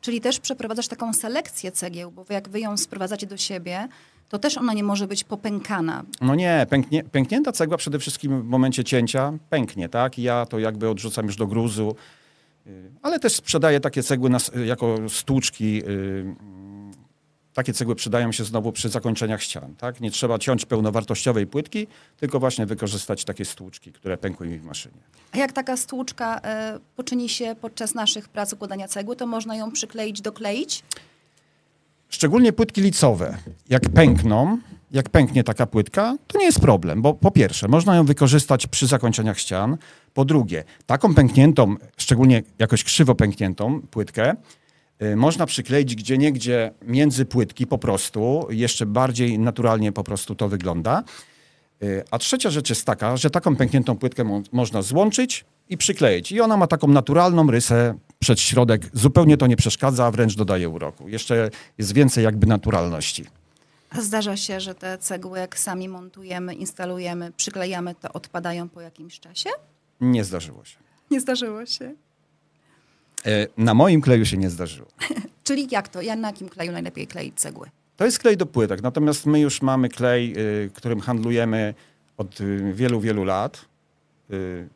Czyli 0.00 0.20
też 0.20 0.40
przeprowadzasz 0.40 0.88
taką 0.88 1.12
selekcję 1.12 1.72
cegieł, 1.72 2.10
bo 2.10 2.24
jak 2.30 2.48
wy 2.48 2.60
ją 2.60 2.76
sprowadzacie 2.76 3.26
do 3.26 3.36
siebie, 3.36 3.88
to 4.28 4.38
też 4.38 4.58
ona 4.58 4.72
nie 4.72 4.84
może 4.84 5.06
być 5.06 5.24
popękana. 5.24 6.04
No 6.20 6.34
nie, 6.34 6.66
pęknie, 6.70 7.04
pęknięta 7.04 7.52
cegła 7.52 7.76
przede 7.76 7.98
wszystkim 7.98 8.42
w 8.42 8.44
momencie 8.44 8.84
cięcia 8.84 9.32
pęknie, 9.50 9.88
tak? 9.88 10.18
Ja 10.18 10.46
to 10.46 10.58
jakby 10.58 10.88
odrzucam 10.88 11.26
już 11.26 11.36
do 11.36 11.46
gruzu, 11.46 11.96
y, 12.66 12.90
ale 13.02 13.18
też 13.20 13.32
sprzedaję 13.32 13.80
takie 13.80 14.02
cegły 14.02 14.30
nas, 14.30 14.50
y, 14.56 14.66
jako 14.66 14.96
stłuczki. 15.08 15.82
Y, 17.60 17.66
Takie 17.66 17.72
cegły 17.72 17.94
przydają 17.94 18.32
się 18.32 18.44
znowu 18.44 18.72
przy 18.72 18.88
zakończeniach 18.88 19.42
ścian, 19.42 19.74
tak? 19.78 20.00
Nie 20.00 20.10
trzeba 20.10 20.38
ciąć 20.38 20.66
pełnowartościowej 20.66 21.46
płytki, 21.46 21.86
tylko 22.16 22.40
właśnie 22.40 22.66
wykorzystać 22.66 23.24
takie 23.24 23.44
stłuczki, 23.44 23.92
które 23.92 24.16
pękły 24.16 24.46
mi 24.46 24.58
w 24.58 24.64
maszynie. 24.64 24.98
A 25.32 25.38
jak 25.38 25.52
taka 25.52 25.76
stłuczka 25.76 26.40
e, 26.44 26.78
poczyni 26.96 27.28
się 27.28 27.56
podczas 27.60 27.94
naszych 27.94 28.28
prac 28.28 28.52
układania 28.52 28.88
cegły, 28.88 29.16
to 29.16 29.26
można 29.26 29.56
ją 29.56 29.72
przykleić, 29.72 30.20
dokleić? 30.20 30.82
Szczególnie 32.08 32.52
płytki 32.52 32.80
licowe. 32.80 33.36
Jak 33.68 33.82
pękną, 33.82 34.58
jak 34.92 35.10
pęknie 35.10 35.44
taka 35.44 35.66
płytka, 35.66 36.16
to 36.26 36.38
nie 36.38 36.44
jest 36.44 36.60
problem, 36.60 37.02
bo 37.02 37.14
po 37.14 37.30
pierwsze, 37.30 37.68
można 37.68 37.96
ją 37.96 38.04
wykorzystać 38.04 38.66
przy 38.66 38.86
zakończeniach 38.86 39.38
ścian. 39.38 39.76
Po 40.14 40.24
drugie, 40.24 40.64
taką 40.86 41.14
pękniętą, 41.14 41.76
szczególnie 41.96 42.42
jakoś 42.58 42.84
krzywo 42.84 43.14
pękniętą 43.14 43.80
płytkę, 43.90 44.30
y, 44.30 44.36
można 45.16 45.46
przykleić 45.46 45.94
gdzie 45.96 46.18
niegdzie 46.18 46.72
między 46.82 47.24
płytki 47.24 47.66
po 47.66 47.78
prostu, 47.78 48.46
jeszcze 48.50 48.86
bardziej 48.86 49.38
naturalnie 49.38 49.92
po 49.92 50.04
prostu 50.04 50.34
to 50.34 50.48
wygląda. 50.48 51.02
Y, 51.82 52.04
A 52.10 52.18
trzecia 52.18 52.50
rzecz 52.50 52.70
jest 52.70 52.84
taka, 52.84 53.16
że 53.16 53.30
taką 53.30 53.56
pękniętą 53.56 53.96
płytkę 53.98 54.24
mo- 54.24 54.42
można 54.52 54.82
złączyć 54.82 55.44
i 55.68 55.76
przykleić. 55.76 56.32
I 56.32 56.40
ona 56.40 56.56
ma 56.56 56.66
taką 56.66 56.88
naturalną 56.88 57.50
rysę 57.50 57.94
przed 58.18 58.40
środek. 58.40 58.82
Zupełnie 58.92 59.36
to 59.36 59.46
nie 59.46 59.56
przeszkadza, 59.56 60.06
a 60.06 60.10
wręcz 60.10 60.36
dodaje 60.36 60.68
uroku. 60.68 61.08
Jeszcze 61.08 61.50
jest 61.78 61.92
więcej 61.92 62.24
jakby 62.24 62.46
naturalności. 62.46 63.24
A 63.90 64.00
zdarza 64.00 64.36
się, 64.36 64.60
że 64.60 64.74
te 64.74 64.98
cegły, 64.98 65.38
jak 65.38 65.58
sami 65.58 65.88
montujemy, 65.88 66.54
instalujemy, 66.54 67.32
przyklejamy, 67.36 67.94
to 67.94 68.12
odpadają 68.12 68.68
po 68.68 68.80
jakimś 68.80 69.20
czasie? 69.20 69.50
Nie 70.00 70.24
zdarzyło 70.24 70.64
się. 70.64 70.76
Nie 71.10 71.20
zdarzyło 71.20 71.66
się. 71.66 71.94
E, 73.24 73.46
Na 73.56 73.74
moim 73.74 74.00
kleju 74.00 74.24
się 74.24 74.36
nie 74.36 74.50
zdarzyło. 74.50 74.88
Czyli 75.44 75.68
jak 75.70 75.88
to? 75.88 76.02
Ja 76.02 76.16
na 76.16 76.28
jakim 76.28 76.48
kleju 76.48 76.72
najlepiej 76.72 77.06
kleić 77.06 77.34
cegły? 77.40 77.70
To 77.96 78.04
jest 78.04 78.18
klej 78.18 78.36
do 78.36 78.46
płytek, 78.46 78.82
natomiast 78.82 79.26
my 79.26 79.40
już 79.40 79.62
mamy 79.62 79.88
klej, 79.88 80.34
y, 80.64 80.70
którym 80.74 81.00
handlujemy 81.00 81.74
od 82.16 82.40
y, 82.40 82.72
wielu, 82.74 83.00
wielu 83.00 83.24
lat. 83.24 83.64
Y, 84.30 84.68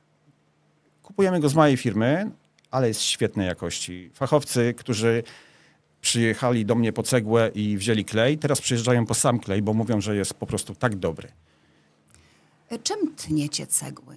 Kupujemy 1.03 1.41
go 1.41 1.49
z 1.49 1.55
małej 1.55 1.77
firmy, 1.77 2.31
ale 2.71 2.89
jest 2.89 3.01
świetnej 3.03 3.47
jakości. 3.47 4.11
Fachowcy, 4.15 4.75
którzy 4.77 5.23
przyjechali 6.01 6.67
do 6.67 6.75
mnie 6.75 6.93
po 6.93 7.03
cegłę 7.03 7.51
i 7.55 7.77
wzięli 7.77 8.05
klej, 8.05 8.39
teraz 8.39 8.61
przyjeżdżają 8.61 9.07
po 9.07 9.15
sam 9.15 9.41
klej, 9.41 9.63
bo 9.63 9.75
mówią, 9.75 10.01
że 10.01 10.17
jest 10.17 10.35
po 10.35 10.47
prostu 10.47 10.75
tak 10.75 10.97
dobry. 10.97 11.29
E, 12.71 12.79
Czym 12.79 13.15
tniecie 13.17 13.67
cegły? 13.67 14.17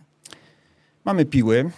Mamy 1.06 1.26
piły 1.26 1.72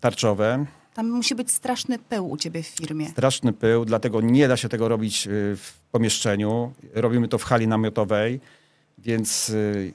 tarczowe, 0.00 0.66
Tam 0.94 1.08
musi 1.10 1.34
być 1.34 1.50
straszny 1.50 1.98
pył 1.98 2.30
u 2.30 2.36
ciebie 2.36 2.62
w 2.62 2.66
firmie. 2.66 3.08
Straszny 3.08 3.52
pył, 3.52 3.84
dlatego 3.84 4.20
nie 4.20 4.48
da 4.48 4.56
się 4.56 4.68
tego 4.68 4.88
robić 4.88 5.26
y, 5.26 5.30
w 5.56 5.72
pomieszczeniu. 5.92 6.72
Robimy 6.94 7.28
to 7.28 7.38
w 7.38 7.44
hali 7.44 7.66
namiotowej, 7.68 8.40
więc 8.98 9.48
y, 9.50 9.92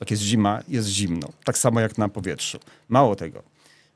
jak 0.00 0.10
jest 0.10 0.22
zima, 0.22 0.60
jest 0.68 0.88
zimno. 0.88 1.28
Tak 1.44 1.58
samo 1.58 1.80
jak 1.80 1.98
na 1.98 2.08
powietrzu. 2.08 2.58
Mało 2.88 3.16
tego. 3.16 3.42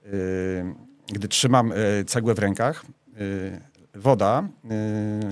y, 0.07 0.75
Gdy 1.13 1.29
trzymam 1.29 1.73
cegłę 2.07 2.35
w 2.35 2.39
rękach, 2.39 2.87
woda 3.95 4.49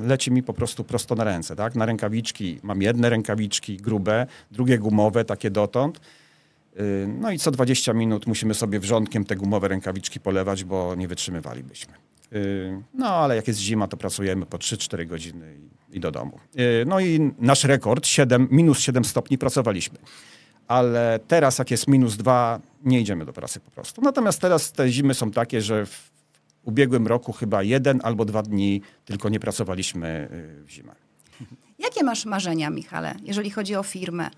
leci 0.03 0.31
mi 0.31 0.43
po 0.43 0.53
prostu 0.53 0.85
prosto 0.85 1.15
na 1.15 1.25
ręce. 1.25 1.57
Tak? 1.57 1.75
Na 1.75 1.87
rękawiczki 1.87 2.61
mam 2.63 2.83
jedne 2.83 3.11
rękawiczki 3.11 3.77
grube, 3.77 4.27
drugie 4.51 4.79
gumowe, 4.79 5.25
takie 5.25 5.51
dotąd. 5.51 6.01
Y, 6.81 7.09
No 7.21 7.31
i 7.31 7.39
co 7.39 7.51
20 7.51 7.93
minut 7.93 8.27
musimy 8.27 8.55
sobie 8.55 8.81
wrzątkiem 8.81 9.25
te 9.25 9.37
gumowe 9.37 9.69
rękawiczki 9.69 10.21
polewać, 10.21 10.65
bo 10.65 10.95
nie 10.95 11.09
wytrzymywalibyśmy. 11.09 11.95
Y, 12.33 12.83
No 12.95 13.07
ale 13.09 13.37
jak 13.37 13.49
jest 13.49 13.61
zima, 13.61 13.89
to 13.89 13.97
pracujemy 13.97 14.47
po 14.47 14.59
3-4 14.59 15.07
godziny 15.07 15.57
i, 15.93 16.01
do 16.01 16.11
domu. 16.11 16.41
Y, 16.59 16.85
No 16.87 17.01
i 17.01 17.33
nasz 17.39 17.65
rekord, 17.65 18.07
7, 18.07 18.49
minus 18.51 18.79
7 18.79 19.05
stopni 19.05 19.39
pracowaliśmy. 19.39 19.99
Ale 20.69 21.21
teraz 21.29 21.59
jak 21.59 21.71
jest 21.71 21.89
minus 21.89 22.17
2, 22.17 22.61
nie 22.85 23.01
idziemy 23.01 23.25
do 23.25 23.33
pracy 23.33 23.61
po 23.61 23.71
prostu. 23.71 24.03
Natomiast 24.03 24.41
teraz 24.41 24.73
te 24.73 24.89
zimy 24.89 25.15
są 25.15 25.31
takie, 25.31 25.61
że 25.63 25.87
w 25.87 26.11
ubiegłym 26.63 27.07
roku 27.07 27.33
chyba 27.33 27.63
jeden 27.63 28.01
albo 28.03 28.25
dwa 28.25 28.43
dni 28.43 28.83
tylko 29.05 29.29
nie 29.29 29.41
pracowaliśmy 29.41 30.29
w 30.67 30.71
zimę. 30.71 30.95
Jakie 31.79 32.05
masz 32.05 32.25
marzenia, 32.25 32.71
Michale, 32.71 33.15
jeżeli 33.23 33.51
chodzi 33.51 33.75
o 33.77 33.83
firmę? 33.83 34.31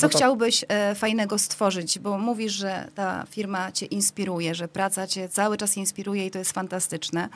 Co 0.00 0.06
No 0.06 0.10
to- 0.10 0.18
chciałbyś 0.18 0.64
e, 0.68 0.94
fajnego 0.94 1.38
stworzyć? 1.38 1.98
Bo 1.98 2.18
mówisz, 2.18 2.52
że 2.52 2.88
ta 2.94 3.24
firma 3.30 3.72
cię 3.72 3.86
inspiruje, 3.86 4.54
że 4.54 4.68
praca 4.68 5.06
cię 5.06 5.28
cały 5.28 5.56
czas 5.56 5.76
inspiruje 5.76 6.26
i 6.26 6.30
to 6.30 6.38
jest 6.38 6.52
fantastyczne. 6.52 7.28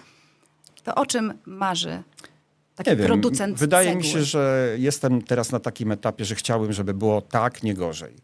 To 0.84 0.94
o 0.94 1.06
czym 1.06 1.34
marzy 1.46 2.02
taki 2.76 2.90
Nie 2.90 2.96
wiem, 2.96 3.06
producent 3.06 3.58
wydaje 3.58 3.88
cegły? 3.88 4.02
mi 4.02 4.08
się, 4.08 4.22
że 4.24 4.74
jestem 4.78 5.22
teraz 5.22 5.52
na 5.52 5.60
takim 5.60 5.92
etapie, 5.92 6.24
że 6.24 6.34
chciałbym, 6.34 6.72
żeby 6.72 6.94
było 6.94 7.20
tak, 7.20 7.62
nie 7.62 7.74
gorzej. 7.74 8.14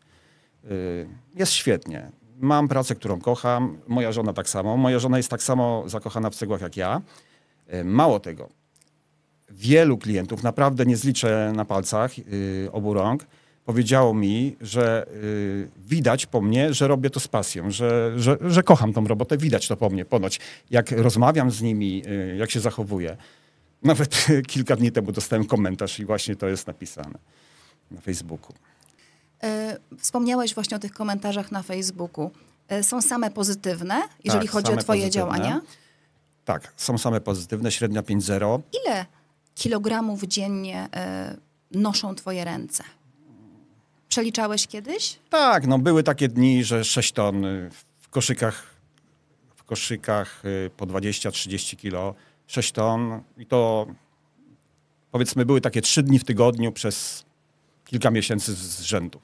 Y, 0.71 1.07
Jest 1.35 1.53
świetnie. 1.53 2.11
Mam 2.41 2.69
pracę, 2.69 2.95
którą 2.95 3.21
kocham. 3.21 3.79
Moja 3.89 4.13
żona 4.13 4.33
tak 4.33 4.49
samo. 4.49 4.77
Moja 4.77 4.99
żona 4.99 5.17
jest 5.17 5.29
tak 5.29 5.43
samo 5.43 5.85
zakochana 5.87 6.31
w 6.31 6.35
cegłach 6.35 6.61
jak 6.61 6.77
ja. 6.77 7.01
Y, 7.75 7.85
Mało 7.85 8.21
tego. 8.21 8.49
Wielu 9.51 9.99
klientów, 9.99 10.43
naprawdę 10.43 10.87
nie 10.87 10.97
zliczę 10.97 11.53
na 11.57 11.65
palcach 11.65 12.19
y, 12.19 12.69
obu 12.73 12.95
rąk, 12.95 13.27
powiedziało 13.64 14.14
mi, 14.14 14.57
że 14.61 15.07
y, 15.14 15.69
widać 15.87 16.26
po 16.26 16.40
mnie, 16.40 16.75
że 16.75 16.88
robię 16.88 17.11
to 17.11 17.21
z 17.21 17.29
pasją, 17.29 17.71
że, 17.71 18.12
że, 18.17 18.37
że 18.47 18.62
kocham 18.62 18.93
tą 18.93 19.05
robotę. 19.07 19.37
Widać 19.37 19.69
to 19.69 19.76
po 19.76 19.90
mnie 19.90 20.05
ponoć. 20.05 20.40
Jak 20.71 20.90
rozmawiam 20.93 21.50
z 21.50 21.62
nimi, 21.62 22.02
y, 22.07 22.37
jak 22.37 22.50
się 22.50 22.61
zachowuję. 22.61 23.17
Nawet 23.83 24.26
kilka 24.47 24.76
dni 24.76 24.93
temu 24.93 25.12
dostałem 25.12 25.47
komentarz 25.47 26.00
i 26.00 26.05
właśnie 26.05 26.37
to 26.37 26.49
jest 26.49 26.67
napisane 26.67 27.19
na 27.90 28.00
Facebooku. 28.00 28.52
E, 29.43 29.76
Wspomniałeś 29.99 30.55
właśnie 30.55 30.76
o 30.76 30.81
tych 30.81 30.93
komentarzach 30.93 31.52
na 31.52 31.62
Facebooku. 31.62 32.31
E, 32.69 32.83
Są 32.83 33.02
same 33.02 33.31
pozytywne, 33.31 34.02
jeżeli 34.25 34.45
Tak, 34.45 34.52
chodzi 34.52 34.73
o 34.73 34.76
twoje 34.76 35.00
pozytywne. 35.00 35.11
działania? 35.11 35.61
Tak, 36.45 36.73
są 36.76 36.99
same 36.99 37.21
pozytywne, 37.21 37.71
średnia 37.73 38.02
5,0. 38.02 38.61
Ile 38.85 39.07
kilogramów 39.55 40.23
dziennie 40.23 40.88
e, 40.95 41.37
noszą 41.71 42.14
twoje 42.14 42.45
ręce? 42.45 42.85
Przeliczałeś 44.14 44.67
kiedyś? 44.67 45.19
Tak, 45.31 45.67
no 45.67 45.79
były 45.79 46.02
takie 46.02 46.29
dni, 46.29 46.64
że 46.64 46.85
6 46.85 47.12
ton 47.12 47.45
y, 47.45 47.71
w 48.00 48.09
koszykach, 48.09 48.67
w 49.57 49.64
koszykach 49.64 50.45
y, 50.45 50.71
po 50.76 50.87
20-30 50.87 51.76
kilo, 51.76 52.14
6 52.47 52.73
ton 52.73 53.23
i 53.38 53.47
to 53.47 53.87
powiedzmy 55.12 55.45
były 55.47 55.61
takie 55.61 55.83
3 55.83 56.02
dni 56.02 56.19
w 56.19 56.25
tygodniu 56.25 56.73
przez 56.73 57.25
kilka 57.85 58.11
miesięcy 58.11 58.55
z- 58.55 58.81
rzędu. 58.81 59.21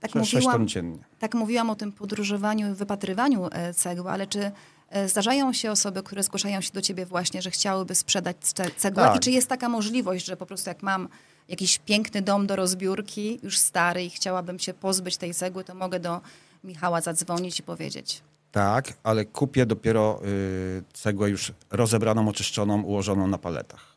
Tak 0.00 0.12
6 0.12 0.32
mówiłam, 0.34 0.56
ton 0.56 0.68
dziennie. 0.68 0.98
tak 1.18 1.34
mówiłam 1.34 1.70
o 1.70 1.74
tym 1.74 1.92
podróżowaniu 1.92 2.70
i 2.72 2.74
wypatrywaniu 2.74 3.48
e, 3.52 3.74
cegły, 3.74 4.10
ale 4.10 4.26
czy 4.26 4.50
e, 4.90 5.08
zdarzają 5.08 5.52
się 5.52 5.70
osoby, 5.70 6.02
które 6.02 6.22
zgłaszają 6.22 6.60
się 6.60 6.70
do 6.72 6.82
ciebie 6.82 7.06
właśnie, 7.06 7.42
że 7.42 7.50
chciałyby 7.50 7.94
sprzedać 7.94 8.36
ce- 8.36 8.70
cegłę? 8.76 9.02
Tak. 9.02 9.16
I 9.16 9.20
czy 9.20 9.30
jest 9.30 9.48
taka 9.48 9.68
możliwość, 9.68 10.24
że 10.26 10.36
po 10.36 10.46
prostu 10.46 10.70
jak 10.70 10.82
mam 10.82 11.08
jakiś 11.48 11.78
piękny 11.78 12.22
dom 12.22 12.46
do 12.46 12.56
rozbiórki, 12.56 13.40
już 13.42 13.58
stary 13.58 14.04
i 14.04 14.10
chciałabym 14.10 14.58
się 14.58 14.74
pozbyć 14.74 15.16
tej 15.16 15.34
cegły, 15.34 15.64
to 15.64 15.74
mogę 15.74 16.00
do 16.00 16.20
Michała 16.64 17.00
zadzwonić 17.00 17.60
i 17.60 17.62
powiedzieć. 17.62 18.22
Tak, 18.52 18.92
ale 19.02 19.24
kupię 19.24 19.66
dopiero 19.66 20.20
y, 20.24 20.82
cegłę 20.92 21.30
już 21.30 21.52
rozebraną, 21.70 22.28
oczyszczoną, 22.28 22.82
ułożoną 22.82 23.26
na 23.26 23.38
paletach. 23.38 23.96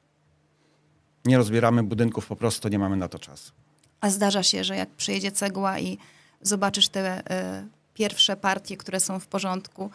Nie 1.26 1.38
rozbieramy 1.38 1.84
budynków, 1.84 2.28
po 2.28 2.36
prostu 2.36 2.68
nie 2.68 2.80
mamy 2.80 2.98
na 2.98 3.08
to 3.08 3.20
czasu. 3.20 3.52
A 4.02 4.10
zdarza 4.10 4.44
się, 4.44 4.64
że 4.64 4.76
jak 4.76 4.90
przyjedzie 4.90 5.32
cegła 5.32 5.80
i 5.80 5.98
zobaczysz 6.42 6.90
te 6.90 7.30
e, 7.32 7.68
pierwsze 7.94 8.38
partie, 8.38 8.78
które 8.78 9.00
są 9.00 9.20
w 9.20 9.28
porządku, 9.28 9.90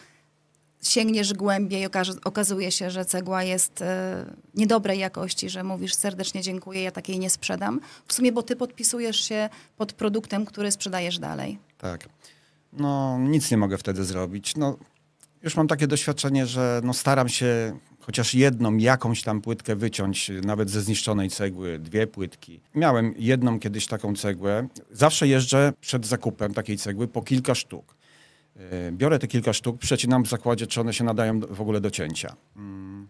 sięgniesz 0.82 1.34
głębiej, 1.34 1.86
okazuje 2.24 2.72
się, 2.72 2.90
że 2.90 3.04
cegła 3.04 3.42
jest 3.42 3.82
e, 3.82 4.24
niedobrej 4.54 4.98
jakości, 4.98 5.50
że 5.50 5.64
mówisz 5.64 5.94
serdecznie 5.94 6.42
dziękuję, 6.42 6.82
ja 6.82 6.90
takiej 6.90 7.18
nie 7.18 7.30
sprzedam. 7.30 7.80
W 8.06 8.12
sumie, 8.12 8.32
bo 8.32 8.42
ty 8.42 8.56
podpisujesz 8.56 9.24
się 9.24 9.48
pod 9.76 9.92
produktem, 9.92 10.46
który 10.46 10.70
sprzedajesz 10.70 11.18
dalej. 11.18 11.58
Tak. 11.78 12.08
No, 12.72 13.18
nic 13.18 13.50
nie 13.50 13.56
mogę 13.56 13.78
wtedy 13.78 14.04
zrobić. 14.04 14.56
No, 14.56 14.76
już 15.42 15.56
mam 15.56 15.68
takie 15.68 15.86
doświadczenie, 15.86 16.46
że 16.46 16.80
no, 16.84 16.94
staram 16.94 17.28
się 17.28 17.78
chociaż 18.00 18.34
jedną, 18.34 18.76
jakąś 18.76 19.22
tam 19.22 19.40
płytkę 19.40 19.76
wyciąć, 19.76 20.30
nawet 20.44 20.70
ze 20.70 20.80
zniszczonej 20.80 21.30
cegły, 21.30 21.78
dwie 21.78 22.06
płytki. 22.06 22.60
Miałem 22.74 23.14
jedną 23.18 23.60
kiedyś 23.60 23.86
taką 23.86 24.14
cegłę. 24.14 24.68
Zawsze 24.90 25.28
jeżdżę 25.28 25.72
przed 25.80 26.06
zakupem 26.06 26.54
takiej 26.54 26.78
cegły 26.78 27.08
po 27.08 27.22
kilka 27.22 27.54
sztuk. 27.54 27.94
Y, 28.56 28.92
Biorę 28.92 29.18
te 29.18 29.26
kilka 29.26 29.52
sztuk, 29.52 29.78
przecinam 29.78 30.24
w 30.24 30.28
zakładzie, 30.28 30.66
czy 30.66 30.80
one 30.80 30.94
się 30.94 31.04
nadają 31.04 31.40
w 31.40 31.60
ogóle 31.60 31.80
do 31.80 31.90
cięcia. 31.90 32.36
Mm. 32.56 33.08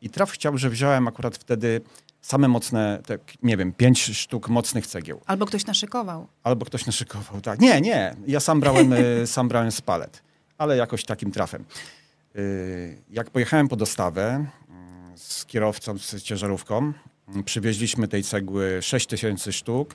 I 0.00 0.10
traf 0.10 0.30
chciał, 0.30 0.58
że 0.58 0.70
wziąłem 0.70 1.08
akurat 1.08 1.36
wtedy 1.36 1.80
same 2.20 2.48
mocne, 2.48 3.02
tak, 3.06 3.20
nie 3.42 3.56
wiem, 3.56 3.72
pięć 3.72 4.02
sztuk 4.02 4.48
mocnych 4.48 4.86
cegieł. 4.86 5.20
Albo 5.26 5.46
ktoś 5.46 5.66
naszykował. 5.66 6.26
Albo 6.42 6.66
ktoś 6.66 6.86
naszykował, 6.86 7.40
tak. 7.40 7.60
Nie, 7.60 7.80
nie. 7.80 8.16
Ja 8.26 8.40
sam 8.40 8.60
brałem, 8.60 8.92
y, 8.92 9.26
sam 9.26 9.48
brałem 9.48 9.72
z 9.72 9.80
palet, 9.80 10.22
ale 10.58 10.76
jakoś 10.76 11.04
takim 11.04 11.30
trafem. 11.30 11.64
Y, 12.36 12.98
Jak 13.10 13.30
pojechałem 13.30 13.68
po 13.68 13.76
dostawę 13.76 14.46
y, 15.14 15.18
z 15.18 15.44
kierowcą, 15.46 15.98
z 15.98 16.22
ciężarówką, 16.22 16.92
y, 17.36 17.42
przywieźliśmy 17.42 18.08
tej 18.08 18.22
cegły 18.22 18.82
6 18.82 19.06
tysięcy 19.06 19.52
sztuk 19.52 19.94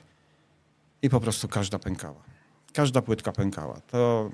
i 1.02 1.10
po 1.10 1.20
prostu 1.20 1.48
każda 1.48 1.78
pękała. 1.78 2.29
Każda 2.72 3.02
płytka 3.02 3.32
pękała. 3.32 3.80
To 3.80 4.30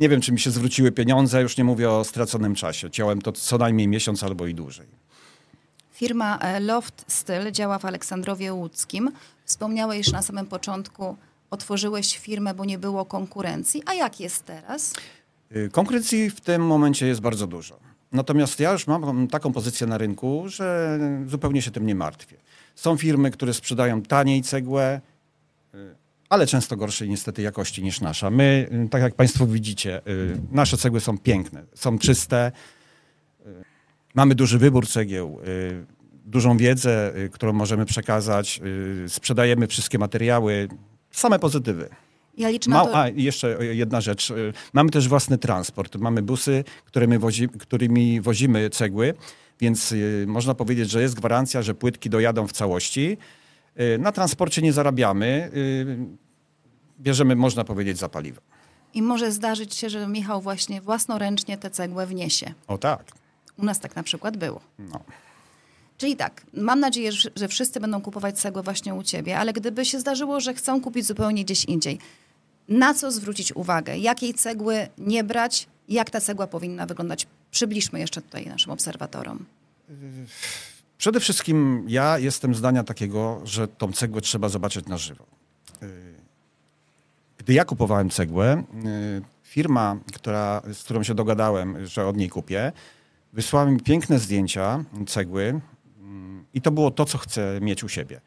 nie 0.00 0.08
wiem, 0.08 0.20
czy 0.20 0.32
mi 0.32 0.40
się 0.40 0.50
zwróciły 0.50 0.92
pieniądze, 0.92 1.42
już 1.42 1.56
nie 1.56 1.64
mówię 1.64 1.90
o 1.90 2.04
straconym 2.04 2.54
czasie. 2.54 2.90
Ciąłem 2.90 3.22
to 3.22 3.32
co 3.32 3.58
najmniej 3.58 3.88
miesiąc 3.88 4.22
albo 4.22 4.46
i 4.46 4.54
dłużej. 4.54 4.86
Firma 5.92 6.38
e, 6.38 6.60
Loft 6.60 7.04
Styl 7.08 7.52
działa 7.52 7.78
w 7.78 7.84
Aleksandrowie 7.84 8.52
Łódzkim. 8.52 9.10
Wspomniałeś 9.44 10.06
że 10.06 10.12
na 10.12 10.22
samym 10.22 10.46
początku, 10.46 11.16
otworzyłeś 11.50 12.18
firmę, 12.18 12.54
bo 12.54 12.64
nie 12.64 12.78
było 12.78 13.04
konkurencji. 13.04 13.82
A 13.86 13.94
jak 13.94 14.20
jest 14.20 14.44
teraz? 14.44 14.94
Y, 15.56 15.68
Konkurencji 15.72 16.30
w 16.30 16.40
tym 16.40 16.66
momencie 16.66 17.06
jest 17.06 17.20
bardzo 17.20 17.46
dużo. 17.46 17.78
Natomiast 18.12 18.60
ja 18.60 18.72
już 18.72 18.86
mam 18.86 19.28
taką 19.28 19.52
pozycję 19.52 19.86
na 19.86 19.98
rynku, 19.98 20.44
że 20.46 20.98
zupełnie 21.26 21.62
się 21.62 21.70
tym 21.70 21.86
nie 21.86 21.94
martwię. 21.94 22.36
Są 22.74 22.96
firmy, 22.96 23.30
które 23.30 23.54
sprzedają 23.54 24.02
taniej 24.02 24.42
cegłę, 24.42 25.00
y, 25.74 25.99
ale 26.30 26.46
często 26.46 26.76
gorszej 26.76 27.08
niestety 27.08 27.42
jakości 27.42 27.82
niż 27.82 28.00
nasza. 28.00 28.30
My, 28.30 28.68
y, 28.86 28.88
tak 28.88 29.02
jak 29.02 29.14
Państwo 29.14 29.46
widzicie, 29.46 30.06
y, 30.06 30.36
nasze 30.52 30.76
cegły 30.76 31.00
są 31.00 31.18
piękne, 31.18 31.64
są 31.74 31.98
czyste, 31.98 32.52
y, 33.46 33.50
mamy 34.14 34.34
duży 34.34 34.58
wybór 34.58 34.88
cegieł, 34.88 35.40
dużą 36.26 36.56
wiedzę, 36.56 37.12
którą 37.32 37.52
możemy 37.52 37.86
przekazać, 37.86 38.60
sprzedajemy 39.08 39.66
wszystkie 39.66 39.98
materiały, 39.98 40.68
same 41.10 41.38
pozytywy. 41.38 41.88
Ja 42.38 42.48
liczę 42.48 42.70
na 42.70 42.84
to... 42.84 42.96
a, 42.98 43.08
i 43.08 43.22
jeszcze 43.22 43.58
jedna 43.60 44.00
rzecz. 44.00 44.32
Mamy 44.72 44.90
też 44.90 45.08
własny 45.08 45.38
transport. 45.38 45.96
Mamy 45.96 46.22
busy, 46.22 46.64
którymi, 46.84 47.18
wozi, 47.18 47.48
którymi 47.48 48.20
wozimy 48.20 48.70
cegły, 48.70 49.14
więc 49.60 49.94
można 50.26 50.54
powiedzieć, 50.54 50.90
że 50.90 51.02
jest 51.02 51.14
gwarancja, 51.14 51.62
że 51.62 51.74
płytki 51.74 52.10
dojadą 52.10 52.46
w 52.46 52.52
całości. 52.52 53.16
Y, 53.80 53.98
na 53.98 54.12
transporcie 54.12 54.62
nie 54.62 54.72
zarabiamy. 54.72 55.50
Y, 55.54 55.98
bierzemy, 57.00 57.36
można 57.36 57.64
powiedzieć, 57.64 57.98
za 57.98 58.08
paliwo. 58.08 58.40
I 58.94 59.02
może 59.02 59.32
zdarzyć 59.32 59.74
się, 59.74 59.90
że 59.90 60.06
Michał 60.08 60.40
właśnie 60.40 60.80
własnoręcznie 60.80 61.58
tę 61.58 61.70
cegłę 61.70 62.06
wniesie. 62.06 62.54
O 62.66 62.78
tak. 62.78 63.12
U 63.56 63.64
nas 63.64 63.80
tak 63.80 63.96
na 63.96 64.02
przykład 64.02 64.36
było. 64.36 64.60
No. 64.78 65.00
Czyli 65.98 66.16
tak, 66.16 66.42
mam 66.54 66.80
nadzieję, 66.80 67.12
że 67.12 67.30
że 67.36 67.48
wszyscy 67.48 67.80
będą 67.80 68.00
kupować 68.00 68.38
cegłę 68.38 68.62
właśnie 68.62 68.94
u 68.94 69.02
ciebie, 69.02 69.38
ale 69.38 69.52
gdyby 69.52 69.84
się 69.84 70.00
zdarzyło, 70.00 70.40
że 70.40 70.54
chcą 70.54 70.80
kupić 70.80 71.06
zupełnie 71.06 71.44
gdzieś 71.44 71.64
indziej, 71.64 71.98
na 72.68 72.94
co 72.94 73.10
zwrócić 73.10 73.56
uwagę? 73.56 73.98
Jakiej 73.98 74.34
cegły 74.34 74.88
nie 74.98 75.24
brać? 75.24 75.66
Jak 75.88 76.10
ta 76.10 76.20
cegła 76.20 76.46
powinna 76.46 76.86
wyglądać? 76.86 77.26
Przybliżmy 77.50 78.00
jeszcze 78.00 78.22
tutaj 78.22 78.46
naszym 78.46 78.72
obserwatorom. 78.72 79.44
Przede 81.00 81.20
wszystkim 81.20 81.84
ja 81.88 82.18
jestem 82.18 82.54
zdania 82.54 82.84
takiego, 82.84 83.40
że 83.44 83.68
tą 83.68 83.92
cegłę 83.92 84.20
trzeba 84.20 84.48
zobaczyć 84.48 84.86
na 84.86 84.98
żywo. 84.98 85.24
Y, 85.82 85.86
Gdy 87.38 87.52
ja 87.52 87.64
kupowałem 87.64 88.10
cegłę, 88.10 88.64
y, 88.84 89.22
firma, 89.42 89.96
która, 90.14 90.62
z 90.72 90.84
którą 90.84 91.02
się 91.02 91.14
dogadałem, 91.14 91.86
że 91.86 92.06
od 92.06 92.16
niej 92.16 92.28
kupię, 92.28 92.72
wysłała 93.32 93.70
mi 93.70 93.80
piękne 93.80 94.18
zdjęcia 94.18 94.84
cegły 95.06 95.60
mm, 96.00 96.44
i 96.54 96.60
to 96.60 96.70
było 96.70 96.90
to, 96.90 97.04
co 97.04 97.18
chcę 97.18 97.58
mieć 97.60 97.84
u 97.84 97.88
siebie. 97.88 98.20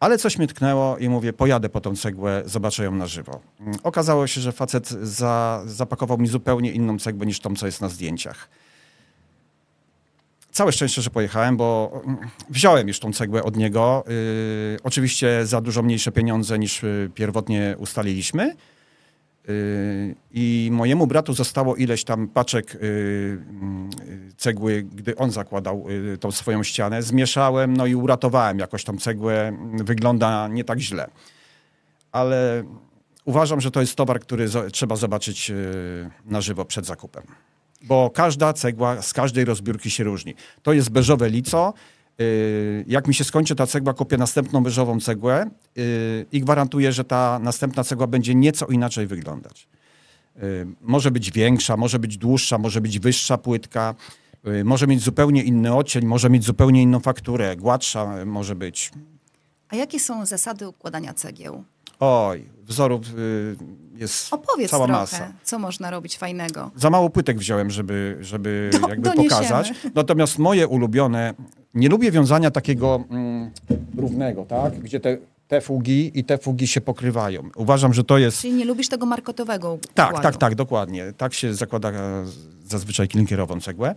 Ale 0.00 0.18
coś 0.18 0.38
mnie 0.38 0.46
tknęło 0.46 0.98
i 0.98 1.08
mówię, 1.08 1.32
pojadę 1.32 1.68
po 1.68 1.80
tą 1.80 1.96
cegłę, 1.96 2.42
zobaczę 2.46 2.84
ją 2.84 2.94
na 2.94 3.06
żywo. 3.06 3.40
Okazało 3.82 4.26
się, 4.26 4.40
że 4.40 4.52
facet 4.52 4.88
za, 4.88 5.62
zapakował 5.66 6.18
mi 6.18 6.28
zupełnie 6.28 6.72
inną 6.72 6.98
cegłę 6.98 7.26
niż 7.26 7.40
tą, 7.40 7.56
co 7.56 7.66
jest 7.66 7.80
na 7.80 7.88
zdjęciach. 7.88 8.48
Całe 10.58 10.72
szczęście, 10.72 11.02
że 11.02 11.10
pojechałem, 11.10 11.56
bo 11.56 12.00
mm, 12.04 12.18
wziąłem 12.50 12.88
już 12.88 13.00
tą 13.00 13.12
cegłę 13.12 13.42
od 13.42 13.56
niego. 13.56 14.04
Yy, 14.06 14.78
oczywiście 14.82 15.46
za 15.46 15.60
dużo 15.60 15.82
mniejsze 15.82 16.12
pieniądze 16.12 16.58
niż 16.58 16.82
yy, 16.82 17.10
pierwotnie 17.14 17.76
ustaliliśmy. 17.78 18.54
Yy, 19.48 19.54
I 20.30 20.68
mojemu 20.72 21.06
bratu 21.06 21.32
zostało 21.32 21.76
ileś 21.76 22.04
tam 22.04 22.28
paczek 22.28 22.74
yy, 22.74 23.38
cegły, 24.36 24.82
gdy 24.82 25.16
on 25.16 25.30
zakładał 25.30 25.86
tą 26.20 26.30
swoją 26.30 26.62
ścianę. 26.62 27.02
Zmieszałem, 27.02 27.76
no 27.76 27.86
i 27.86 27.94
uratowałem 27.94 28.58
jakoś 28.58 28.84
tą 28.84 28.96
cegłę. 28.96 29.52
Wygląda 29.74 30.48
nie 30.48 30.64
tak 30.64 30.78
źle. 30.78 31.10
Ale 32.12 32.64
uważam, 33.24 33.60
że 33.60 33.70
to 33.70 33.80
jest 33.80 33.94
towar, 33.94 34.20
który 34.20 34.48
trzeba 34.72 34.96
zobaczyć 34.96 35.52
na 36.24 36.40
żywo 36.40 36.64
przed 36.64 36.86
zakupem. 36.86 37.22
Bo 37.82 38.10
każda 38.10 38.52
cegła 38.52 39.02
z 39.02 39.12
każdej 39.12 39.44
rozbiórki 39.44 39.90
się 39.90 40.04
różni. 40.04 40.34
To 40.62 40.72
jest 40.72 40.90
beżowe 40.90 41.30
lico. 41.30 41.74
Yy, 42.18 42.84
Jak 42.86 43.06
mi 43.08 43.14
się 43.14 43.24
skończy 43.24 43.54
ta 43.54 43.66
cegła, 43.66 43.94
kupię 43.94 44.16
następną 44.16 44.62
beżową 44.62 45.00
cegłę 45.00 45.50
yy, 45.76 46.26
i 46.32 46.40
gwarantuję, 46.40 46.92
że 46.92 47.04
ta 47.04 47.38
następna 47.38 47.84
cegła 47.84 48.06
będzie 48.06 48.34
nieco 48.34 48.66
inaczej 48.66 49.06
wyglądać. 49.06 49.68
Yy, 50.36 50.42
Może 50.80 51.10
być 51.10 51.30
większa, 51.32 51.76
może 51.76 51.98
być 51.98 52.18
dłuższa, 52.18 52.58
może 52.58 52.80
być 52.80 52.98
wyższa 52.98 53.38
płytka, 53.38 53.94
może 54.64 54.86
mieć 54.86 55.00
zupełnie 55.02 55.42
inny 55.42 55.74
odcień, 55.74 56.06
może 56.06 56.30
mieć 56.30 56.44
zupełnie 56.44 56.82
inną 56.82 57.00
fakturę, 57.00 57.56
gładsza 57.56 58.24
może 58.26 58.54
być. 58.54 58.90
A 59.68 59.76
jakie 59.76 60.00
są 60.00 60.26
zasady 60.26 60.68
układania 60.68 61.14
cegieł? 61.14 61.64
Oj, 62.00 62.44
wzorów 62.62 63.02
yy, 63.18 63.56
jest 63.96 64.32
Opowiedz 64.34 64.70
cała 64.70 64.86
trochę, 64.86 65.00
masa. 65.00 65.32
co 65.44 65.58
można 65.58 65.90
robić 65.90 66.18
fajnego. 66.18 66.70
Za 66.76 66.90
mało 66.90 67.10
płytek 67.10 67.38
wziąłem, 67.38 67.70
żeby, 67.70 68.16
żeby 68.20 68.70
Do- 68.72 68.88
jakby 68.88 69.02
doniesiemy. 69.10 69.30
pokazać. 69.30 69.72
Natomiast 69.94 70.38
moje 70.38 70.68
ulubione, 70.68 71.34
nie 71.74 71.88
lubię 71.88 72.10
wiązania 72.10 72.50
takiego 72.50 73.04
mm, 73.10 73.50
równego, 73.96 74.44
tak? 74.44 74.78
Gdzie 74.80 75.00
te, 75.00 75.18
te 75.48 75.60
fugi 75.60 76.10
i 76.18 76.24
te 76.24 76.38
fugi 76.38 76.66
się 76.66 76.80
pokrywają. 76.80 77.50
Uważam, 77.56 77.94
że 77.94 78.04
to 78.04 78.18
jest... 78.18 78.40
Czyli 78.40 78.52
nie 78.54 78.64
lubisz 78.64 78.88
tego 78.88 79.06
markotowego 79.06 79.78
Tak, 79.94 80.08
układu. 80.08 80.22
tak, 80.22 80.36
tak, 80.36 80.54
dokładnie. 80.54 81.12
Tak 81.16 81.34
się 81.34 81.54
zakłada 81.54 81.90
e, 81.90 82.24
zazwyczaj 82.66 83.08
klinkierową 83.08 83.60
cegłę. 83.60 83.94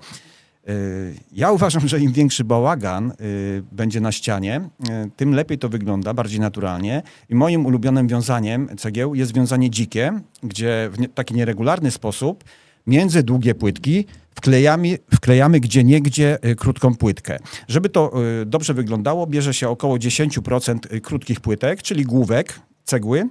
Y, 0.70 1.16
Ja 1.32 1.52
uważam, 1.52 1.88
że 1.88 2.00
im 2.00 2.12
większy 2.12 2.44
bałagan 2.44 3.12
y, 3.22 3.64
będzie 3.72 4.02
na 4.02 4.12
ścianie, 4.12 4.62
y, 5.08 5.12
tym 5.16 5.36
lepiej 5.36 5.58
to 5.58 5.70
wygląda, 5.70 6.14
bardziej 6.14 6.40
naturalnie. 6.40 7.02
I 7.30 7.36
moim 7.36 7.66
ulubionym 7.66 8.08
wiązaniem 8.08 8.70
cegieł 8.78 9.16
jest 9.16 9.34
wiązanie 9.34 9.70
dzikie, 9.70 10.20
gdzie 10.44 10.90
w 10.92 11.14
taki 11.14 11.34
nieregularny 11.34 11.92
sposób 11.92 12.44
między 12.88 13.24
długie 13.24 13.56
płytki 13.56 14.06
wklejamy, 14.36 14.98
wklejamy 15.14 15.60
gdzie 15.60 15.84
niegdzie 15.84 16.38
krótką 16.58 16.96
płytkę. 16.96 17.38
Żeby 17.68 17.90
to 17.90 18.14
dobrze 18.46 18.74
wyglądało, 18.74 19.28
bierze 19.28 19.54
się 19.54 19.70
około 19.70 19.98
10% 19.98 21.02
krótkich 21.02 21.40
płytek, 21.40 21.82
czyli 21.82 22.04
główek 22.04 22.60
cegły, 22.84 23.30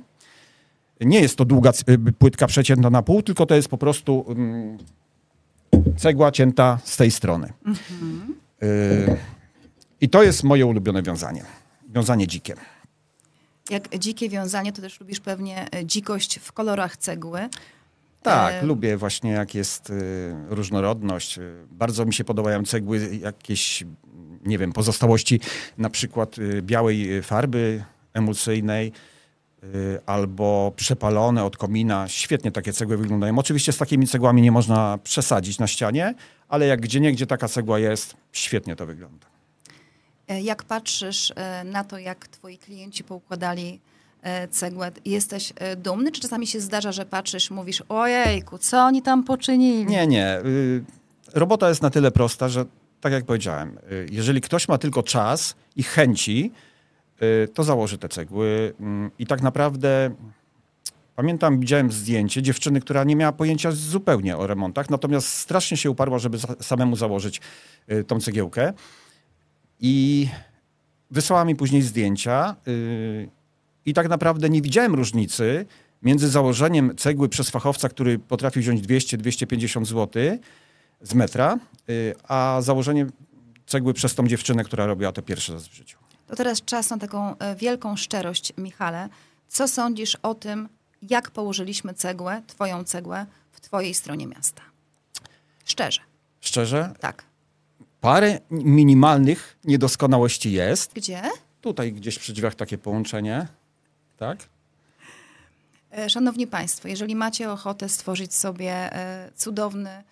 nie 1.01 1.21
jest 1.21 1.37
to 1.37 1.45
długa 1.45 1.73
płytka 2.19 2.47
przecięta 2.47 2.90
na 2.90 3.03
pół, 3.03 3.23
tylko 3.23 3.47
to 3.47 3.55
jest 3.55 3.69
po 3.69 3.79
prostu 3.79 4.25
mm, 4.29 4.79
cegła 6.01 6.33
cięta 6.33 6.79
z 6.85 6.97
tej 6.97 7.11
strony. 7.11 7.53
Y, 8.63 9.17
I 10.01 10.09
to 10.09 10.23
jest 10.23 10.45
moje 10.45 10.67
ulubione 10.67 11.03
wiązanie. 11.03 11.45
Wiązanie 11.89 12.27
dzikie. 12.27 12.55
Jak 13.71 13.99
dzikie 13.99 14.29
wiązanie, 14.29 14.73
to 14.73 14.83
też 14.83 15.01
lubisz 15.01 15.21
pewnie 15.21 15.71
e, 15.71 15.87
dzikość 15.87 16.39
w 16.39 16.53
kolorach 16.53 16.97
cegły. 16.97 17.49
Tak, 18.23 18.55
E, 18.55 18.67
lubię 18.67 18.97
właśnie 18.97 19.31
jak 19.31 19.55
jest 19.55 19.91
y, 19.91 20.35
różnorodność. 20.49 21.39
Y, 21.39 21.67
Bardzo 21.71 22.05
mi 22.05 22.15
się 22.15 22.25
podobają 22.25 22.65
cegły, 22.65 23.17
jakieś, 23.17 23.85
nie 24.45 24.59
wiem, 24.59 24.73
pozostałości 24.73 25.41
na 25.79 25.91
przykład 25.91 26.39
y, 26.39 26.63
białej 26.63 27.23
farby 27.23 27.85
emulsyjnej 28.15 28.93
albo 30.07 30.73
przepalone 30.77 31.44
od 31.44 31.57
komina. 31.57 32.09
Świetnie 32.09 32.53
takie 32.53 32.73
cegły 32.73 32.96
wyglądają. 32.96 33.38
Oczywiście 33.38 33.73
z 33.73 33.77
takimi 33.79 34.07
cegłami 34.07 34.42
nie 34.42 34.53
można 34.53 34.99
przesadzić 35.05 35.59
na 35.59 35.66
ścianie, 35.66 36.14
ale 36.49 36.66
jak 36.66 36.81
gdzie 36.81 37.01
niegdzie 37.01 37.27
taka 37.27 37.49
cegła 37.49 37.79
jest, 37.79 38.16
świetnie 38.33 38.77
to 38.77 38.87
wygląda. 38.87 39.27
E, 40.29 40.40
Jak 40.40 40.64
patrzysz 40.64 41.33
e, 41.37 41.64
na 41.64 41.85
to, 41.85 41.99
jak 41.99 42.29
twoi 42.29 42.59
klienci 42.59 43.05
poukładali 43.05 43.81
e, 44.23 44.49
cegłę, 44.49 44.92
jesteś 45.05 45.53
dumny? 45.77 46.12
Czy 46.12 46.20
czasami 46.20 46.46
się 46.46 46.61
zdarza, 46.61 46.92
że 46.92 47.07
patrzysz, 47.07 47.51
mówisz, 47.51 47.83
ojejku, 47.88 48.59
co 48.59 48.79
oni 48.85 49.03
tam 49.03 49.25
poczynili? 49.25 49.87
Nie, 49.87 50.07
nie. 50.07 50.38
y, 50.38 50.85
Robota 51.35 51.68
jest 51.68 51.83
na 51.83 51.90
tyle 51.90 52.11
prosta, 52.11 52.49
że 52.49 52.64
tak 53.01 53.12
jak 53.12 53.25
powiedziałem, 53.25 53.79
y, 53.92 54.07
jeżeli 54.11 54.40
ktoś 54.40 54.68
ma 54.68 54.79
tylko 54.79 55.03
czas 55.03 55.55
i 55.77 55.83
chęci, 55.83 56.53
y, 56.57 56.69
to 57.54 57.64
założy 57.64 57.98
te 57.98 58.09
cegły. 58.09 58.72
mm, 58.80 59.11
I 59.18 59.26
tak 59.26 59.42
naprawdę 59.42 60.11
pamiętam, 61.16 61.61
widziałem 61.61 61.92
zdjęcie 61.92 62.42
dziewczyny, 62.42 62.80
która 62.80 63.04
nie 63.04 63.16
miała 63.16 63.33
pojęcia 63.33 63.72
zupełnie 63.72 64.37
o 64.37 64.46
remontach, 64.46 64.90
natomiast 64.90 65.28
strasznie 65.28 65.76
się 65.76 65.90
uparła, 65.90 66.18
żeby 66.18 66.38
samemu 66.61 66.96
założyć 66.96 67.40
y, 67.92 68.04
tą 68.04 68.20
cegiełkę. 68.20 68.72
I 69.80 70.28
wysłała 71.11 71.44
mi 71.44 71.56
później 71.56 71.83
zdjęcia 71.83 72.56
y, 72.68 73.28
i 73.87 73.94
tak 73.94 74.09
naprawdę 74.09 74.50
nie 74.50 74.62
widziałem 74.62 74.94
różnicy 74.94 75.66
między 76.02 76.28
założeniem 76.28 76.96
cegły 76.96 77.28
przez 77.28 77.50
fachowca, 77.50 77.88
który 77.88 78.18
potrafi 78.18 78.61
wziąć 78.61 78.80
200-250 78.80 79.85
zł 79.85 80.22
z 81.00 81.14
metra, 81.14 81.59
y, 81.90 82.14
a 82.28 82.59
założeniem 82.62 83.11
cegły 83.66 83.94
przez 83.94 84.14
tą 84.14 84.28
dziewczynę, 84.28 84.64
która 84.64 84.87
robiła 84.87 85.12
to 85.12 85.22
pierwszy 85.22 85.52
raz 85.52 85.68
w 85.68 85.74
życiu. 85.74 86.00
To 86.31 86.37
teraz 86.37 86.62
czas 86.62 86.90
na 86.90 86.99
taką 86.99 87.38
e, 87.38 87.57
wielką 87.57 87.97
szczerość, 87.97 88.53
Michale. 88.59 89.09
Co 89.49 89.69
sądzisz 89.69 90.14
o 90.14 90.35
tym, 90.35 90.69
jak 91.03 91.31
położyliśmy 91.31 91.95
cegłę, 91.95 92.43
twoją 92.47 92.85
cegłę, 92.85 93.27
w 93.53 93.61
twojej 93.61 93.95
stronie 93.95 94.27
miasta? 94.27 94.62
Szczerze, 95.64 96.01
Szczerze, 96.40 96.95
tak. 97.01 97.25
parę 98.01 98.38
minimalnych 98.51 99.57
niedoskonałości 99.64 100.53
jest. 100.53 100.93
Gdzie? 100.95 101.23
Tutaj 101.61 101.93
gdzieś 101.93 102.19
przy 102.19 102.33
drzwiach 102.33 102.55
takie 102.55 102.79
połączenie, 102.79 103.47
tak? 104.19 104.38
E, 105.93 106.11
Szanowni 106.11 106.47
Państwo, 106.47 106.88
jeżeli 106.88 107.16
macie 107.16 107.53
ochotę 107.53 107.88
stworzyć 107.88 108.35
sobie 108.35 108.73
e, 108.73 109.31
cudowny, 109.37 110.03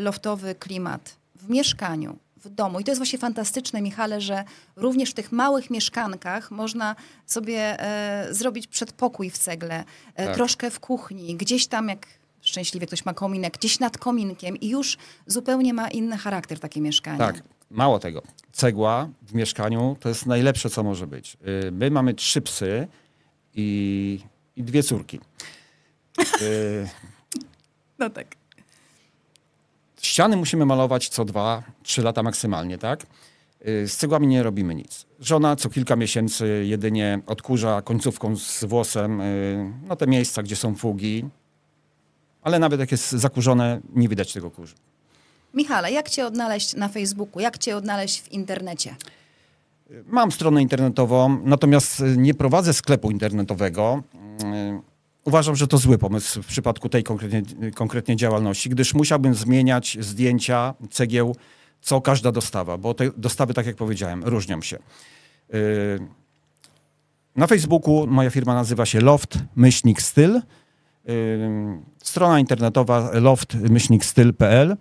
loftowy 0.00 0.54
klimat 0.54 1.16
w 1.34 1.50
mieszkaniu, 1.50 2.18
w 2.44 2.48
domu, 2.48 2.80
i 2.80 2.84
to 2.84 2.90
jest 2.90 2.98
właśnie 2.98 3.18
fantastyczne, 3.18 3.82
Michale, 3.82 4.20
że 4.20 4.44
również 4.76 5.10
w 5.10 5.14
tych 5.14 5.32
małych 5.32 5.70
mieszkankach 5.70 6.50
można 6.50 6.96
sobie 7.26 7.80
e, 7.80 8.34
zrobić 8.34 8.66
przedpokój 8.66 9.30
w 9.30 9.38
cegle, 9.38 9.84
e, 10.14 10.26
Tak. 10.26 10.34
troszkę 10.34 10.70
w 10.70 10.80
kuchni, 10.80 11.36
gdzieś 11.36 11.66
tam, 11.66 11.88
jak 11.88 12.06
szczęśliwie 12.40 12.86
ktoś 12.86 13.04
ma 13.04 13.14
kominek, 13.14 13.58
gdzieś 13.58 13.80
nad 13.80 13.98
kominkiem 13.98 14.56
i 14.56 14.68
już 14.68 14.96
zupełnie 15.26 15.74
ma 15.74 15.88
inny 15.88 16.16
charakter 16.18 16.58
takie 16.60 16.80
mieszkanie. 16.80 17.18
Tak, 17.18 17.42
mało 17.70 17.98
tego. 17.98 18.22
Cegła 18.52 19.08
w 19.22 19.34
mieszkaniu 19.34 19.96
to 20.00 20.08
jest 20.08 20.26
najlepsze, 20.26 20.70
co 20.70 20.82
może 20.82 21.06
być. 21.06 21.36
Y, 21.66 21.72
My 21.72 21.90
mamy 21.90 22.14
trzy 22.14 22.40
psy 22.40 22.88
i, 23.54 24.20
i 24.56 24.62
dwie 24.62 24.82
córki. 24.82 25.20
Y, 26.42 26.88
No 27.98 28.10
tak. 28.10 28.41
Ściany 30.02 30.36
musimy 30.36 30.66
malować 30.66 31.08
co 31.08 31.24
dwa, 31.24 31.62
trzy 31.82 32.02
lata 32.02 32.22
maksymalnie, 32.22 32.78
tak? 32.78 33.06
Y, 33.68 33.88
Z 33.88 33.96
cegłami 33.96 34.26
nie 34.26 34.42
robimy 34.42 34.74
nic. 34.74 35.06
Żona 35.20 35.56
co 35.56 35.68
kilka 35.70 35.96
miesięcy 35.96 36.64
jedynie 36.66 37.20
odkurza 37.26 37.82
końcówką 37.82 38.36
z 38.36 38.64
włosem 38.64 39.20
y, 39.20 39.72
no 39.88 39.96
te 39.96 40.06
miejsca, 40.06 40.42
gdzie 40.42 40.56
są 40.56 40.74
fugi. 40.74 41.24
Ale 42.42 42.58
nawet 42.58 42.80
jak 42.80 42.92
jest 42.92 43.10
zakurzone, 43.10 43.80
nie 43.94 44.08
widać 44.08 44.32
tego 44.32 44.50
kurzu. 44.50 44.74
Michale, 45.54 45.92
jak 45.92 46.10
cię 46.10 46.26
odnaleźć 46.26 46.74
na 46.74 46.88
Facebooku? 46.88 47.40
Jak 47.40 47.58
cię 47.58 47.76
odnaleźć 47.76 48.20
w 48.22 48.32
internecie? 48.32 48.96
Mam 50.06 50.32
stronę 50.32 50.62
internetową, 50.62 51.40
natomiast 51.44 52.00
y, 52.00 52.16
nie 52.16 52.34
prowadzę 52.34 52.74
sklepu 52.74 53.10
internetowego. 53.10 54.02
Uważam, 55.24 55.56
że 55.56 55.66
to 55.66 55.78
zły 55.78 55.98
pomysł 55.98 56.42
w 56.42 56.46
przypadku 56.46 56.88
tej 56.88 57.02
konkretnie, 57.02 57.70
konkretnie 57.74 58.16
działalności, 58.16 58.70
gdyż 58.70 58.94
musiałbym 58.94 59.34
zmieniać 59.34 59.96
zdjęcia 60.00 60.74
cegieł 60.90 61.36
co 61.80 62.00
każda 62.00 62.32
dostawa, 62.32 62.78
bo 62.78 62.94
te 62.94 63.10
dostawy, 63.16 63.54
tak 63.54 63.66
jak 63.66 63.76
powiedziałem, 63.76 64.24
różnią 64.24 64.62
się. 64.62 64.78
Yy, 65.48 65.58
Na 67.36 67.46
Facebooku 67.46 68.06
moja 68.06 68.30
firma 68.30 68.54
nazywa 68.54 68.86
się 68.86 69.00
Loft 69.00 69.38
Myślnik 69.56 70.02
Styl. 70.02 70.40
Yy, 71.04 71.12
Strona 72.02 72.40
internetowa 72.40 73.10
loft-styl.pl. 73.12 74.76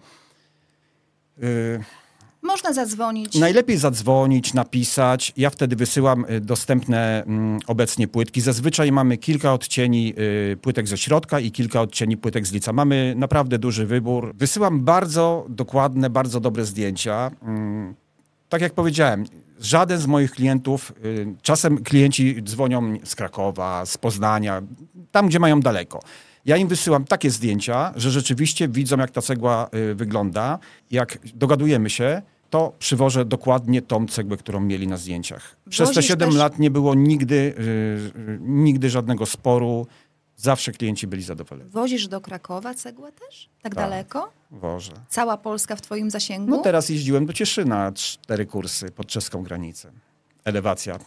Można 2.43 2.73
zadzwonić. 2.73 3.35
Najlepiej 3.35 3.77
zadzwonić, 3.77 4.53
napisać. 4.53 5.33
Ja 5.37 5.49
wtedy 5.49 5.75
wysyłam 5.75 6.25
y, 6.29 6.39
dostępne 6.41 7.23
mm, 7.23 7.59
obecnie 7.67 8.07
płytki. 8.07 8.41
Zazwyczaj 8.41 8.91
mamy 8.91 9.17
kilka 9.17 9.53
odcieni 9.53 10.13
y, 10.53 10.57
płytek 10.57 10.87
ze 10.87 10.97
środka 10.97 11.39
i 11.39 11.51
kilka 11.51 11.81
odcieni 11.81 12.17
płytek 12.17 12.47
z 12.47 12.51
lica. 12.51 12.73
Mamy 12.73 13.13
naprawdę 13.17 13.59
duży 13.59 13.85
wybór. 13.85 14.31
Wysyłam 14.35 14.81
bardzo 14.83 15.45
dokładne, 15.49 16.09
bardzo 16.09 16.39
dobre 16.39 16.65
zdjęcia. 16.65 17.31
Mm, 17.43 17.95
Tak 18.49 18.61
jak 18.61 18.73
powiedziałem, 18.73 19.25
żaden 19.59 19.99
z 19.99 20.07
moich 20.07 20.31
klientów, 20.31 20.93
y, 21.05 21.35
czasem 21.41 21.83
klienci 21.83 22.43
dzwonią 22.43 22.97
z 23.03 23.15
Krakowa, 23.15 23.85
z 23.85 23.97
Poznania, 23.97 24.61
tam 25.11 25.27
gdzie 25.27 25.39
mają 25.39 25.59
daleko. 25.59 25.99
Ja 26.45 26.57
im 26.57 26.67
wysyłam 26.67 27.05
takie 27.05 27.31
zdjęcia, 27.31 27.93
że 27.95 28.11
rzeczywiście 28.11 28.67
widzą, 28.67 28.97
jak 28.97 29.11
ta 29.11 29.21
cegła 29.21 29.69
y, 29.91 29.95
wygląda. 29.95 30.59
Jak 30.91 31.17
dogadujemy 31.35 31.89
się, 31.89 32.21
to 32.49 32.73
przywożę 32.79 33.25
dokładnie 33.25 33.81
tą 33.81 34.07
cegłę, 34.07 34.37
którą 34.37 34.59
mieli 34.59 34.87
na 34.87 34.97
zdjęciach. 34.97 35.55
Przez 35.69 35.89
te 35.89 35.95
Wozisz 35.95 36.07
7 36.07 36.29
też- 36.29 36.37
lat 36.37 36.59
nie 36.59 36.71
było 36.71 36.95
nigdy, 36.95 37.35
y, 37.35 37.61
y, 38.19 38.39
nigdy 38.41 38.89
żadnego 38.89 39.25
sporu. 39.25 39.87
Zawsze 40.37 40.71
klienci 40.71 41.07
byli 41.07 41.23
zadowoleni. 41.23 41.69
Wozisz 41.69 42.07
do 42.07 42.21
Krakowa 42.21 42.73
cegłę 42.73 43.11
też? 43.11 43.49
Tak, 43.61 43.75
Tak. 43.75 43.83
daleko? 43.83 44.31
Woże. 44.51 44.91
Cała 45.09 45.37
Polska 45.37 45.75
w 45.75 45.81
twoim 45.81 46.11
zasięgu? 46.11 46.51
No 46.51 46.57
teraz 46.57 46.89
jeździłem 46.89 47.25
do 47.25 47.33
Cieszyna, 47.33 47.91
cztery 47.91 48.45
kursy 48.45 48.91
pod 48.91 49.07
czeską 49.07 49.43
granicę. 49.43 49.91
Elewacja. 50.45 50.99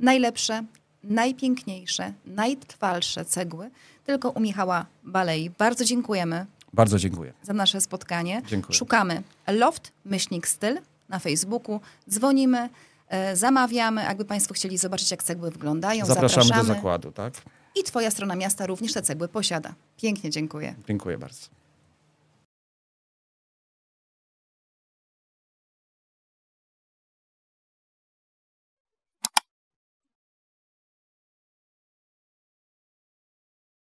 Najlepsze, 0.00 0.64
najpiękniejsze, 1.04 2.12
najtrwalsze 2.26 3.24
cegły 3.24 3.70
tylko 4.06 4.30
u 4.30 4.40
Michała 4.40 4.86
Balei. 5.04 5.50
Bardzo 5.58 5.84
dziękujemy 5.84 6.46
Bardzo 6.72 6.98
dziękuję. 6.98 7.32
za 7.42 7.52
nasze 7.52 7.80
spotkanie. 7.80 8.42
Dziękuję. 8.46 8.76
Szukamy 8.78 9.22
Loft 9.46 9.92
Myślnik 10.04 10.48
Styl 10.48 10.78
na 11.08 11.18
Facebooku. 11.18 11.80
Dzwonimy, 12.10 12.68
e, 13.08 13.36
zamawiamy. 13.36 14.02
Jakby 14.02 14.24
Państwo 14.24 14.54
chcieli 14.54 14.78
zobaczyć, 14.78 15.10
jak 15.10 15.22
cegły 15.22 15.50
wyglądają, 15.50 16.06
Zapraszamy, 16.06 16.44
zapraszamy. 16.46 16.68
do 16.68 16.74
zakładu, 16.74 17.12
tak? 17.12 17.34
I 17.80 17.82
Twoja 17.82 18.10
strona 18.10 18.36
miasta 18.36 18.66
również 18.66 18.92
te 18.92 19.02
cegły 19.02 19.28
posiada. 19.28 19.74
Pięknie 19.96 20.30
dziękuję. 20.30 20.74
Dziękuję 20.88 21.18
bardzo. 21.18 21.46